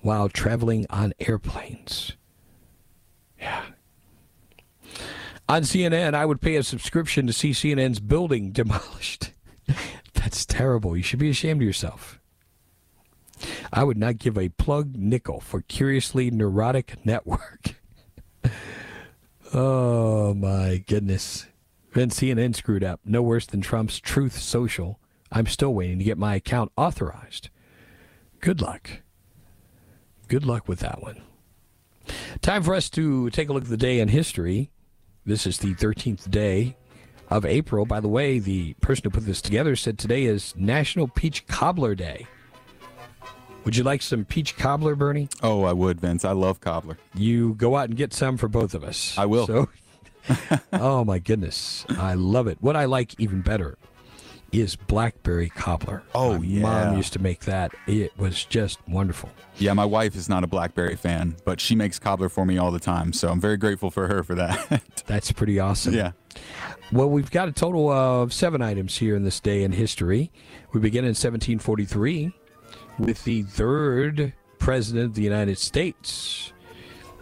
while 0.00 0.28
traveling 0.28 0.84
on 0.90 1.14
airplanes. 1.20 2.12
Yeah. 3.38 3.62
On 5.48 5.62
CNN, 5.62 6.12
I 6.12 6.26
would 6.26 6.40
pay 6.40 6.56
a 6.56 6.64
subscription 6.64 7.28
to 7.28 7.32
see 7.32 7.52
CNN's 7.52 8.00
building 8.00 8.50
demolished. 8.52 9.30
That's 10.14 10.44
terrible. 10.44 10.96
You 10.96 11.04
should 11.04 11.20
be 11.20 11.30
ashamed 11.30 11.62
of 11.62 11.66
yourself. 11.66 12.18
I 13.72 13.84
would 13.84 13.96
not 13.96 14.18
give 14.18 14.36
a 14.36 14.48
plug 14.48 14.96
nickel 14.96 15.38
for 15.38 15.60
Curiously 15.62 16.32
Neurotic 16.32 17.06
Network. 17.06 17.76
oh, 19.54 20.34
my 20.34 20.82
goodness. 20.88 21.46
Then 21.94 22.10
CNN 22.10 22.56
screwed 22.56 22.82
up. 22.82 22.98
No 23.04 23.22
worse 23.22 23.46
than 23.46 23.60
Trump's 23.60 24.00
Truth 24.00 24.36
Social. 24.40 24.98
I'm 25.36 25.46
still 25.46 25.74
waiting 25.74 25.98
to 25.98 26.04
get 26.04 26.16
my 26.16 26.36
account 26.36 26.72
authorized. 26.78 27.50
Good 28.40 28.62
luck. 28.62 28.88
Good 30.28 30.46
luck 30.46 30.66
with 30.66 30.78
that 30.78 31.02
one. 31.02 31.20
Time 32.40 32.62
for 32.62 32.74
us 32.74 32.88
to 32.90 33.28
take 33.28 33.50
a 33.50 33.52
look 33.52 33.64
at 33.64 33.68
the 33.68 33.76
day 33.76 34.00
in 34.00 34.08
history. 34.08 34.70
This 35.26 35.46
is 35.46 35.58
the 35.58 35.74
13th 35.74 36.30
day 36.30 36.78
of 37.28 37.44
April. 37.44 37.84
By 37.84 38.00
the 38.00 38.08
way, 38.08 38.38
the 38.38 38.72
person 38.80 39.04
who 39.04 39.10
put 39.10 39.26
this 39.26 39.42
together 39.42 39.76
said 39.76 39.98
today 39.98 40.24
is 40.24 40.54
National 40.56 41.06
Peach 41.06 41.46
Cobbler 41.46 41.94
Day. 41.94 42.26
Would 43.66 43.76
you 43.76 43.84
like 43.84 44.00
some 44.00 44.24
peach 44.24 44.56
cobbler, 44.56 44.94
Bernie? 44.94 45.28
Oh, 45.42 45.64
I 45.64 45.74
would, 45.74 46.00
Vince. 46.00 46.24
I 46.24 46.32
love 46.32 46.60
cobbler. 46.60 46.96
You 47.14 47.52
go 47.56 47.76
out 47.76 47.90
and 47.90 47.98
get 47.98 48.14
some 48.14 48.38
for 48.38 48.48
both 48.48 48.72
of 48.72 48.82
us. 48.82 49.18
I 49.18 49.26
will. 49.26 49.46
So, 49.46 49.68
oh 50.72 51.04
my 51.04 51.18
goodness, 51.18 51.84
I 51.90 52.14
love 52.14 52.46
it. 52.46 52.56
What 52.62 52.74
I 52.74 52.86
like 52.86 53.20
even 53.20 53.42
better 53.42 53.76
is 54.52 54.76
blackberry 54.76 55.48
cobbler. 55.48 56.02
Oh 56.14 56.38
my 56.38 56.44
yeah, 56.44 56.62
mom 56.62 56.96
used 56.96 57.12
to 57.14 57.18
make 57.18 57.40
that. 57.40 57.72
It 57.86 58.16
was 58.18 58.44
just 58.44 58.78
wonderful. 58.88 59.30
Yeah, 59.58 59.72
my 59.72 59.84
wife 59.84 60.14
is 60.14 60.28
not 60.28 60.44
a 60.44 60.46
blackberry 60.46 60.96
fan, 60.96 61.36
but 61.44 61.60
she 61.60 61.74
makes 61.74 61.98
cobbler 61.98 62.28
for 62.28 62.44
me 62.44 62.58
all 62.58 62.70
the 62.70 62.78
time. 62.78 63.12
So 63.12 63.28
I'm 63.28 63.40
very 63.40 63.56
grateful 63.56 63.90
for 63.90 64.08
her 64.08 64.22
for 64.22 64.34
that. 64.34 64.82
That's 65.06 65.32
pretty 65.32 65.58
awesome. 65.58 65.94
Yeah. 65.94 66.12
Well, 66.92 67.10
we've 67.10 67.30
got 67.30 67.48
a 67.48 67.52
total 67.52 67.90
of 67.90 68.32
seven 68.32 68.62
items 68.62 68.96
here 68.98 69.16
in 69.16 69.24
this 69.24 69.40
day 69.40 69.62
in 69.64 69.72
history. 69.72 70.30
We 70.72 70.80
begin 70.80 71.04
in 71.04 71.10
1743 71.10 72.32
with 72.98 73.24
the 73.24 73.42
third 73.42 74.34
president 74.58 75.06
of 75.06 75.14
the 75.14 75.22
United 75.22 75.58
States. 75.58 76.52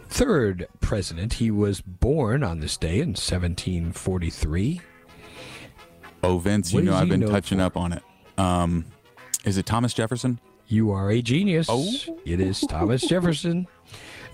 Third 0.09 0.69
president. 0.81 1.35
He 1.35 1.51
was 1.51 1.81
born 1.81 2.45
on 2.45 2.61
this 2.61 2.77
day 2.77 3.01
in 3.01 3.11
1743. 3.11 4.81
Oh, 6.25 6.39
Vince, 6.39 6.73
What 6.73 6.85
you 6.85 6.91
know 6.91 6.97
I've 6.97 7.09
been 7.09 7.21
touching 7.29 7.59
for? 7.59 7.65
up 7.65 7.77
on 7.77 7.93
it. 7.93 8.03
Um, 8.39 8.85
is 9.45 9.59
it 9.59 9.67
Thomas 9.67 9.93
Jefferson? 9.95 10.41
You 10.67 10.91
are 10.93 11.11
a 11.11 11.21
genius. 11.21 11.67
Oh. 11.71 11.87
It 12.25 12.41
is 12.41 12.61
Thomas 12.63 13.03
Jefferson. 13.07 13.67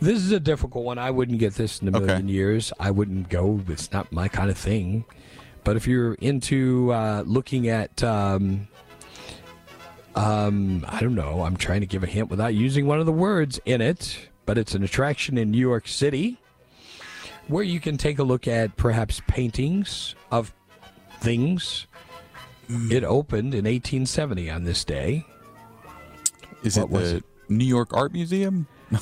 This 0.00 0.18
is 0.18 0.30
a 0.32 0.40
difficult 0.40 0.84
one. 0.84 0.98
I 0.98 1.10
wouldn't 1.10 1.38
get 1.38 1.54
this 1.54 1.80
in 1.82 1.88
a 1.88 1.96
Okay. 1.96 2.06
million 2.06 2.28
years. 2.28 2.72
I 2.78 2.90
wouldn't 2.90 3.28
go. 3.28 3.60
It's 3.68 3.92
not 3.92 4.10
my 4.12 4.28
kind 4.28 4.48
of 4.50 4.56
thing. 4.56 5.04
But 5.64 5.76
if 5.76 5.86
you're 5.86 6.14
into 6.14 6.90
uh, 6.92 7.24
looking 7.26 7.68
at, 7.68 8.02
um, 8.02 8.68
um, 10.14 10.84
I 10.88 11.00
don't 11.00 11.14
know, 11.14 11.42
I'm 11.42 11.56
trying 11.56 11.80
to 11.80 11.86
give 11.86 12.02
a 12.02 12.06
hint 12.06 12.30
without 12.30 12.54
using 12.54 12.86
one 12.86 12.98
of 13.00 13.06
the 13.06 13.12
words 13.12 13.60
in 13.66 13.80
it, 13.80 14.28
but 14.46 14.56
it's 14.56 14.74
an 14.74 14.82
attraction 14.82 15.36
in 15.36 15.50
New 15.50 15.58
York 15.58 15.86
City 15.86 16.38
where 17.48 17.64
you 17.64 17.80
can 17.80 17.96
take 17.96 18.18
a 18.18 18.22
look 18.22 18.46
at 18.48 18.76
perhaps 18.76 19.20
paintings 19.26 20.14
of 20.30 20.54
things. 21.20 21.86
It 22.90 23.02
opened 23.02 23.52
in 23.54 23.64
1870 23.64 24.48
on 24.50 24.64
this 24.64 24.84
day. 24.84 25.26
Is 26.62 26.76
What 26.76 26.84
it 26.84 26.90
was 26.90 27.10
the 27.12 27.16
it? 27.18 27.24
New 27.48 27.64
York 27.64 27.92
Art 27.92 28.12
Museum? 28.12 28.66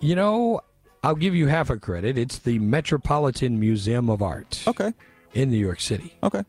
You 0.00 0.14
know, 0.14 0.60
I'll 1.02 1.16
give 1.16 1.34
you 1.34 1.48
half 1.48 1.68
a 1.68 1.76
credit. 1.76 2.16
It's 2.16 2.38
the 2.38 2.60
Metropolitan 2.60 3.58
Museum 3.58 4.08
of 4.08 4.22
Art. 4.22 4.62
Okay. 4.68 4.92
In 5.34 5.50
New 5.50 5.58
York 5.58 5.80
City. 5.80 6.14
Okay. 6.22 6.44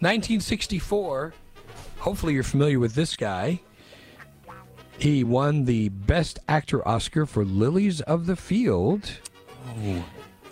1964. 0.00 1.32
Hopefully, 1.98 2.34
you're 2.34 2.42
familiar 2.42 2.80
with 2.80 2.94
this 2.96 3.14
guy. 3.16 3.60
He 4.98 5.22
won 5.22 5.66
the 5.66 5.88
Best 5.90 6.40
Actor 6.48 6.86
Oscar 6.86 7.26
for 7.26 7.44
Lilies 7.44 8.00
of 8.02 8.26
the 8.26 8.34
Field. 8.34 9.08
Oh. 9.68 10.04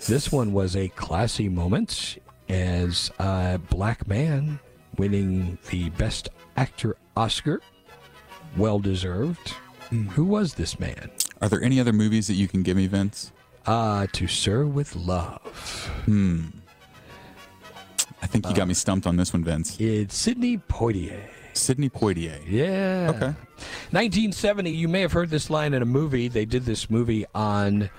This 0.07 0.31
one 0.31 0.53
was 0.53 0.77
a 0.77 0.89
classy 0.91 1.49
moment 1.49 2.19
as 2.49 3.11
a 3.19 3.59
black 3.71 4.07
man 4.07 4.59
winning 4.97 5.59
the 5.71 5.91
Best 5.91 6.29
Actor 6.57 6.97
Oscar. 7.17 7.61
Well 8.57 8.79
deserved. 8.79 9.55
Who 9.91 10.25
was 10.25 10.55
this 10.55 10.81
man? 10.81 11.11
Are 11.41 11.49
there 11.49 11.63
any 11.63 11.79
other 11.79 11.93
movies 11.93 12.27
that 12.29 12.35
you 12.35 12.49
can 12.49 12.63
give 12.63 12.77
me, 12.77 12.87
Vince? 12.87 13.33
Uh, 13.67 14.07
To 14.13 14.27
Sir 14.27 14.65
with 14.65 14.97
Love. 14.97 15.91
Hmm. 16.07 16.47
I 18.23 18.27
think 18.27 18.49
you 18.49 18.55
got 18.55 18.67
me 18.67 18.75
stumped 18.75 19.07
on 19.07 19.17
this 19.17 19.33
one, 19.33 19.45
Vince. 19.45 19.79
It's 19.79 20.17
Sidney 20.17 20.59
Poitier. 20.59 21.21
Sidney 21.53 21.89
Poitier. 21.89 22.41
Yeah. 22.49 23.13
Okay. 23.15 23.35
1970, 23.91 24.71
you 24.71 24.89
may 24.89 25.01
have 25.03 25.13
heard 25.13 25.31
this 25.31 25.51
line 25.51 25.75
in 25.75 25.83
a 25.83 25.87
movie. 25.87 26.29
They 26.29 26.45
did 26.45 26.65
this 26.65 26.91
movie 26.91 27.27
on 27.35 27.91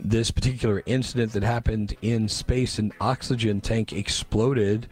this 0.00 0.30
particular 0.30 0.82
incident 0.86 1.32
that 1.32 1.42
happened 1.42 1.96
in 2.02 2.28
space. 2.28 2.78
An 2.78 2.92
oxygen 3.00 3.60
tank 3.60 3.92
exploded 3.92 4.86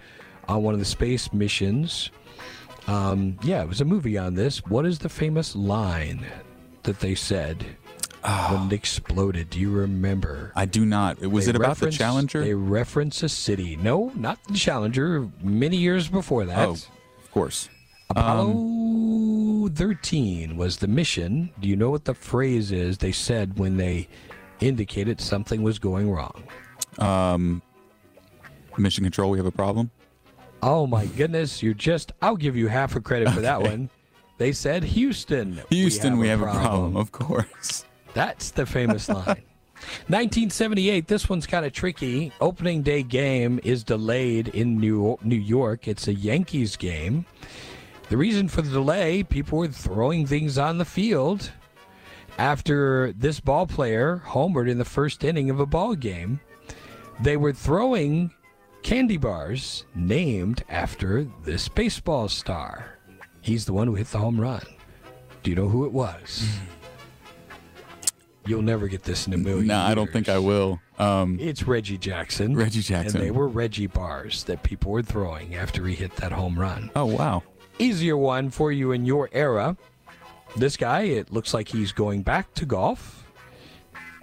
on 0.49 0.63
one 0.63 0.75
of 0.75 0.81
the 0.81 0.87
space 0.87 1.33
missions. 1.33 2.11
Um, 2.87 3.39
yeah, 3.43 3.63
it 3.63 3.69
was 3.69 3.81
a 3.81 3.85
movie 3.85 4.19
on 4.19 4.35
this. 4.35 4.59
What 4.67 4.85
is 4.87 4.99
the 4.99 5.09
famous 5.09 5.57
line 5.57 6.25
that 6.83 7.01
they 7.01 7.15
said 7.15 7.65
when 8.51 8.67
it 8.67 8.73
exploded? 8.73 9.51
Do 9.51 9.59
you 9.59 9.71
remember? 9.71 10.53
I 10.55 10.67
do 10.67 10.85
not. 10.85 11.21
Was 11.21 11.47
They 11.47 11.51
it 11.51 11.57
about 11.57 11.79
the 11.79 11.91
Challenger? 11.91 12.43
They 12.43 12.55
reference 12.55 13.23
a 13.23 13.29
city. 13.29 13.77
No, 13.77 14.13
not 14.15 14.43
the 14.45 14.55
Challenger. 14.55 15.29
Many 15.43 15.79
years 15.79 16.09
before 16.09 16.45
that. 16.45 16.69
Oh, 16.69 16.73
of 16.73 17.31
course. 17.33 17.69
Apollo 18.11 19.71
13 19.75 20.57
was 20.57 20.79
the 20.79 20.87
mission. 20.87 21.51
Do 21.59 21.69
you 21.69 21.77
know 21.77 21.91
what 21.91 22.05
the 22.05 22.15
phrase 22.15 22.71
is 22.71 22.99
they 22.99 23.13
said 23.13 23.59
when 23.59 23.77
they 23.79 24.09
indicated 24.67 25.21
something 25.21 25.62
was 25.62 25.79
going 25.79 26.11
wrong? 26.11 26.43
Um, 26.99 27.62
mission 28.79 29.05
control. 29.05 29.31
We 29.31 29.39
have 29.39 29.47
a 29.47 29.53
problem. 29.53 29.91
Oh 30.62 30.87
my 30.87 31.07
goodness, 31.07 31.62
you're 31.62 31.75
just 31.75 32.12
I'll 32.23 32.37
give 32.37 32.57
you 32.57 32.69
half 32.69 32.97
a 32.97 33.01
credit 33.01 33.31
for 33.31 33.41
that 33.41 33.61
one. 33.61 33.91
They 34.39 34.53
said 34.53 34.83
Houston. 34.83 35.61
Houston, 35.71 36.19
we 36.19 36.29
have, 36.29 36.41
a, 36.41 36.47
problem. 36.47 36.97
Of 36.97 37.12
course. 37.12 37.85
That's 38.15 38.51
the 38.51 38.67
famous 38.67 39.09
line. 39.09 39.25
1978. 40.09 41.07
This 41.07 41.29
one's 41.29 41.47
kind 41.47 41.65
of 41.65 41.73
tricky. 41.73 42.33
Opening 42.41 42.83
day 42.83 43.03
game 43.03 43.61
is 43.62 43.85
delayed 43.85 44.49
in 44.49 44.79
New 44.79 45.19
New 45.23 45.37
York. 45.37 45.87
It's 45.87 46.09
a 46.09 46.15
Yankees 46.15 46.77
game. 46.77 47.27
The 48.09 48.17
reason 48.17 48.49
for 48.49 48.62
the 48.62 48.71
delay: 48.71 49.23
people 49.23 49.59
were 49.59 49.69
throwing 49.69 50.27
things 50.27 50.59
on 50.59 50.79
the 50.79 50.85
field 50.85 51.51
after 52.39 53.12
this 53.12 53.41
ball 53.41 53.66
player 53.66 54.22
homered 54.26 54.68
in 54.70 54.78
the 54.78 54.85
first 54.85 55.24
inning 55.24 55.51
of 55.51 55.61
a 55.61 55.66
ball 55.66 55.95
game. 55.95 56.41
They 57.20 57.37
were 57.37 57.53
throwing 57.53 58.32
candy 58.82 59.16
bars 59.16 59.85
named 59.95 60.64
after 60.68 61.24
this 61.45 61.68
baseball 61.68 62.28
star. 62.28 62.99
He's 63.41 63.64
the 63.66 63.72
one 63.72 63.87
who 63.87 63.95
hit 63.95 64.09
the 64.09 64.18
home 64.18 64.41
run. 64.41 64.62
Do 65.43 65.51
you 65.51 65.57
know 65.57 65.68
who 65.68 65.85
it 65.85 65.93
was? 65.93 66.49
You'll 68.47 68.62
never 68.62 68.89
get 68.89 69.05
this 69.05 69.26
in 69.26 69.32
a 69.32 69.39
million. 69.39 69.68
No, 69.68 69.78
I 69.78 69.95
don't 69.95 70.12
think 70.12 70.28
I 70.28 70.39
will. 70.39 70.78
Um, 70.99 71.39
It's 71.41 71.62
Reggie 71.62 71.97
Jackson. 71.97 72.55
Reggie 72.55 72.82
Jackson. 72.82 73.16
And 73.20 73.26
they 73.26 73.30
were 73.30 73.49
Reggie 73.49 73.87
bars 73.87 74.45
that 74.45 74.62
people 74.62 74.93
were 74.93 75.03
throwing 75.03 75.55
after 75.55 75.87
he 75.87 75.95
hit 75.95 76.14
that 76.16 76.30
home 76.32 76.59
run. 76.59 76.91
Oh, 76.95 77.07
wow. 77.07 77.43
Easier 77.78 78.18
one 78.18 78.51
for 78.51 78.70
you 78.70 78.93
in 78.93 79.07
your 79.07 79.30
era. 79.32 79.76
This 80.57 80.77
guy, 80.77 81.03
it 81.03 81.33
looks 81.33 81.53
like 81.53 81.69
he's 81.69 81.93
going 81.93 82.23
back 82.23 82.55
to 82.55 82.65
golf. 82.65 83.27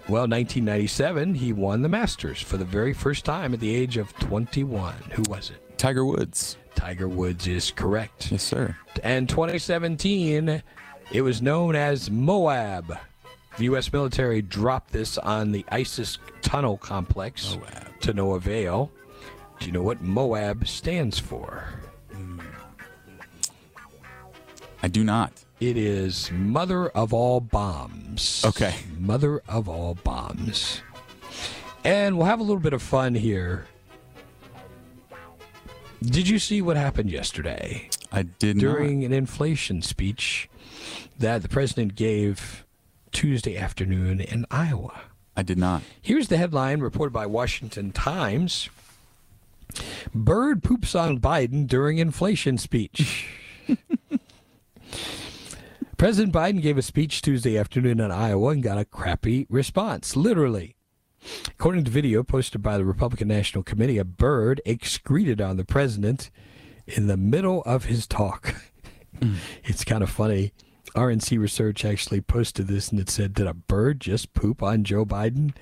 Well, 0.07 0.23
1997, 0.23 1.35
he 1.35 1.53
won 1.53 1.81
the 1.81 1.89
Masters 1.89 2.41
for 2.41 2.57
the 2.57 2.65
very 2.65 2.93
first 2.93 3.25
time 3.25 3.53
at 3.53 3.59
the 3.59 3.75
age 3.75 3.97
of 3.97 4.13
21. 4.19 4.95
Who 5.11 5.23
was 5.29 5.51
it? 5.51 5.77
Tiger 5.77 6.05
Woods. 6.05 6.57
Tiger 6.73 7.07
Woods 7.07 7.47
is 7.47 7.71
correct. 7.71 8.31
Yes, 8.31 8.43
sir. 8.43 8.75
And 9.03 9.27
2017, 9.27 10.63
it 11.11 11.21
was 11.21 11.41
known 11.41 11.75
as 11.75 12.09
Moab. 12.09 12.97
The 13.57 13.65
U.S. 13.65 13.91
military 13.91 14.41
dropped 14.41 14.91
this 14.91 15.17
on 15.17 15.51
the 15.51 15.65
ISIS 15.69 16.17
tunnel 16.41 16.77
complex 16.77 17.57
to 17.99 18.13
no 18.13 18.33
avail. 18.33 18.91
Do 19.59 19.65
you 19.65 19.71
know 19.73 19.83
what 19.83 20.01
Moab 20.01 20.67
stands 20.67 21.19
for? 21.19 21.65
I 24.81 24.87
do 24.87 25.03
not. 25.03 25.33
It 25.61 25.77
is 25.77 26.31
Mother 26.31 26.89
of 26.89 27.13
All 27.13 27.39
Bombs. 27.39 28.43
Okay. 28.43 28.73
Mother 28.97 29.43
of 29.47 29.69
All 29.69 29.93
Bombs. 29.93 30.81
And 31.83 32.17
we'll 32.17 32.25
have 32.25 32.39
a 32.39 32.43
little 32.43 32.59
bit 32.59 32.73
of 32.73 32.81
fun 32.81 33.13
here. 33.13 33.67
Did 36.01 36.27
you 36.27 36.39
see 36.39 36.63
what 36.63 36.77
happened 36.77 37.11
yesterday? 37.11 37.89
I 38.11 38.23
did 38.23 38.55
not. 38.55 38.61
During 38.61 39.03
an 39.03 39.13
inflation 39.13 39.83
speech 39.83 40.49
that 41.19 41.43
the 41.43 41.47
president 41.47 41.93
gave 41.93 42.65
Tuesday 43.11 43.55
afternoon 43.55 44.19
in 44.19 44.47
Iowa. 44.49 44.99
I 45.37 45.43
did 45.43 45.59
not. 45.59 45.83
Here's 46.01 46.27
the 46.27 46.37
headline 46.37 46.79
reported 46.79 47.13
by 47.13 47.27
Washington 47.27 47.91
Times. 47.91 48.67
Bird 50.11 50.63
poops 50.63 50.95
on 50.95 51.19
Biden 51.19 51.67
during 51.67 51.99
inflation 51.99 52.57
speech. 52.57 53.29
President 56.01 56.33
Biden 56.33 56.63
gave 56.63 56.79
a 56.79 56.81
speech 56.81 57.21
Tuesday 57.21 57.59
afternoon 57.59 57.99
in 57.99 58.09
Iowa 58.09 58.49
and 58.49 58.63
got 58.63 58.79
a 58.79 58.85
crappy 58.85 59.45
response, 59.51 60.15
literally. 60.15 60.75
According 61.49 61.83
to 61.83 61.91
video 61.91 62.23
posted 62.23 62.63
by 62.63 62.79
the 62.79 62.85
Republican 62.85 63.27
National 63.27 63.63
Committee, 63.63 63.99
a 63.99 64.03
bird 64.03 64.61
excreted 64.65 65.39
on 65.39 65.57
the 65.57 65.63
president 65.63 66.31
in 66.87 67.05
the 67.05 67.17
middle 67.17 67.61
of 67.67 67.85
his 67.85 68.07
talk. 68.07 68.55
Mm. 69.19 69.35
it's 69.63 69.83
kind 69.83 70.01
of 70.01 70.09
funny. 70.09 70.53
RNC 70.95 71.37
Research 71.37 71.85
actually 71.85 72.21
posted 72.21 72.65
this 72.65 72.89
and 72.89 72.99
it 72.99 73.07
said, 73.07 73.35
Did 73.35 73.45
a 73.45 73.53
bird 73.53 73.99
just 73.99 74.33
poop 74.33 74.63
on 74.63 74.83
Joe 74.83 75.05
Biden? 75.05 75.53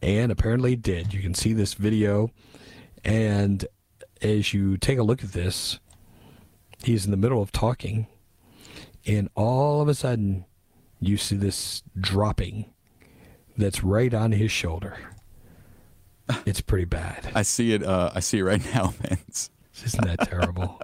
And 0.00 0.32
apparently 0.32 0.72
it 0.72 0.80
did. 0.80 1.12
You 1.12 1.20
can 1.20 1.34
see 1.34 1.52
this 1.52 1.74
video. 1.74 2.30
And 3.04 3.66
as 4.22 4.54
you 4.54 4.78
take 4.78 4.98
a 4.98 5.02
look 5.02 5.22
at 5.22 5.32
this, 5.32 5.80
he's 6.82 7.04
in 7.04 7.10
the 7.10 7.18
middle 7.18 7.42
of 7.42 7.52
talking. 7.52 8.06
And 9.06 9.28
all 9.34 9.80
of 9.80 9.88
a 9.88 9.94
sudden, 9.94 10.44
you 11.00 11.16
see 11.16 11.36
this 11.36 11.82
dropping 11.98 12.66
that's 13.56 13.82
right 13.82 14.12
on 14.14 14.32
his 14.32 14.50
shoulder. 14.50 14.96
It's 16.46 16.62
pretty 16.62 16.86
bad. 16.86 17.30
I 17.34 17.42
see 17.42 17.74
it. 17.74 17.82
Uh, 17.82 18.10
I 18.14 18.20
see 18.20 18.38
it 18.38 18.42
right 18.44 18.64
now, 18.74 18.86
Vince. 19.02 19.50
Isn't 19.84 20.06
that 20.06 20.20
terrible? 20.30 20.80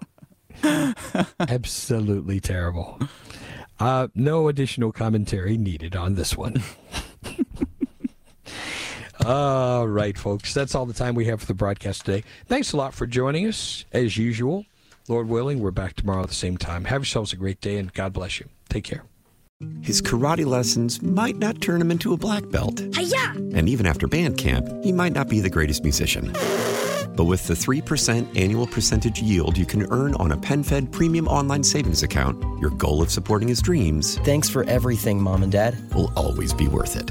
Absolutely 1.40 2.38
terrible. 2.40 2.98
Uh, 3.80 4.08
no 4.14 4.48
additional 4.48 4.92
commentary 4.92 5.56
needed 5.56 5.96
on 5.96 6.16
this 6.16 6.36
one. 6.36 6.62
all 9.24 9.88
right, 9.88 10.18
folks. 10.18 10.52
That's 10.52 10.74
all 10.74 10.84
the 10.84 10.92
time 10.92 11.14
we 11.14 11.26
have 11.26 11.40
for 11.40 11.46
the 11.46 11.54
broadcast 11.54 12.04
today. 12.04 12.24
Thanks 12.46 12.72
a 12.72 12.76
lot 12.76 12.92
for 12.92 13.06
joining 13.06 13.46
us, 13.46 13.84
as 13.92 14.16
usual. 14.18 14.66
Lord 15.09 15.28
willing, 15.28 15.61
we're 15.61 15.70
back 15.70 15.94
tomorrow 15.94 16.22
at 16.22 16.28
the 16.28 16.34
same 16.34 16.59
time. 16.59 16.84
Have 16.84 17.00
yourselves 17.00 17.32
a 17.32 17.36
great 17.36 17.61
day, 17.61 17.78
and 17.78 17.92
God 17.92 18.12
bless 18.12 18.40
you. 18.40 18.48
Take 18.68 18.84
care. 18.84 19.04
His 19.80 20.00
karate 20.00 20.46
lessons 20.46 21.02
might 21.02 21.36
not 21.36 21.61
turn 21.61 21.80
him 21.80 21.90
into 21.90 22.12
a 22.12 22.16
black 22.16 22.48
belt. 22.50 22.78
Hiya! 22.94 23.32
And 23.54 23.68
even 23.68 23.86
after 23.86 24.06
band 24.06 24.38
camp, 24.38 24.68
he 24.84 24.92
might 24.92 25.12
not 25.12 25.28
be 25.28 25.40
the 25.40 25.50
greatest 25.50 25.82
musician. 25.82 26.32
But 27.16 27.24
with 27.24 27.48
the 27.48 27.54
3% 27.54 28.38
annual 28.38 28.66
percentage 28.66 29.20
yield 29.20 29.59
you 29.59 29.66
can 29.66 29.90
earn 29.90 30.14
on 30.16 30.30
a 30.30 30.36
PenFed 30.36 30.92
premium 30.92 31.26
online 31.26 31.64
savings 31.64 32.04
account, 32.04 32.40
your 32.61 32.70
goal 32.70 33.02
of 33.02 33.11
supporting 33.11 33.48
his 33.48 33.61
dreams 33.61 34.18
Thanks 34.18 34.48
for 34.48 34.62
everything, 34.64 35.20
Mom 35.20 35.42
and 35.42 35.50
Dad. 35.50 35.76
will 35.94 36.12
always 36.14 36.54
be 36.54 36.68
worth 36.68 36.94
it. 36.94 37.11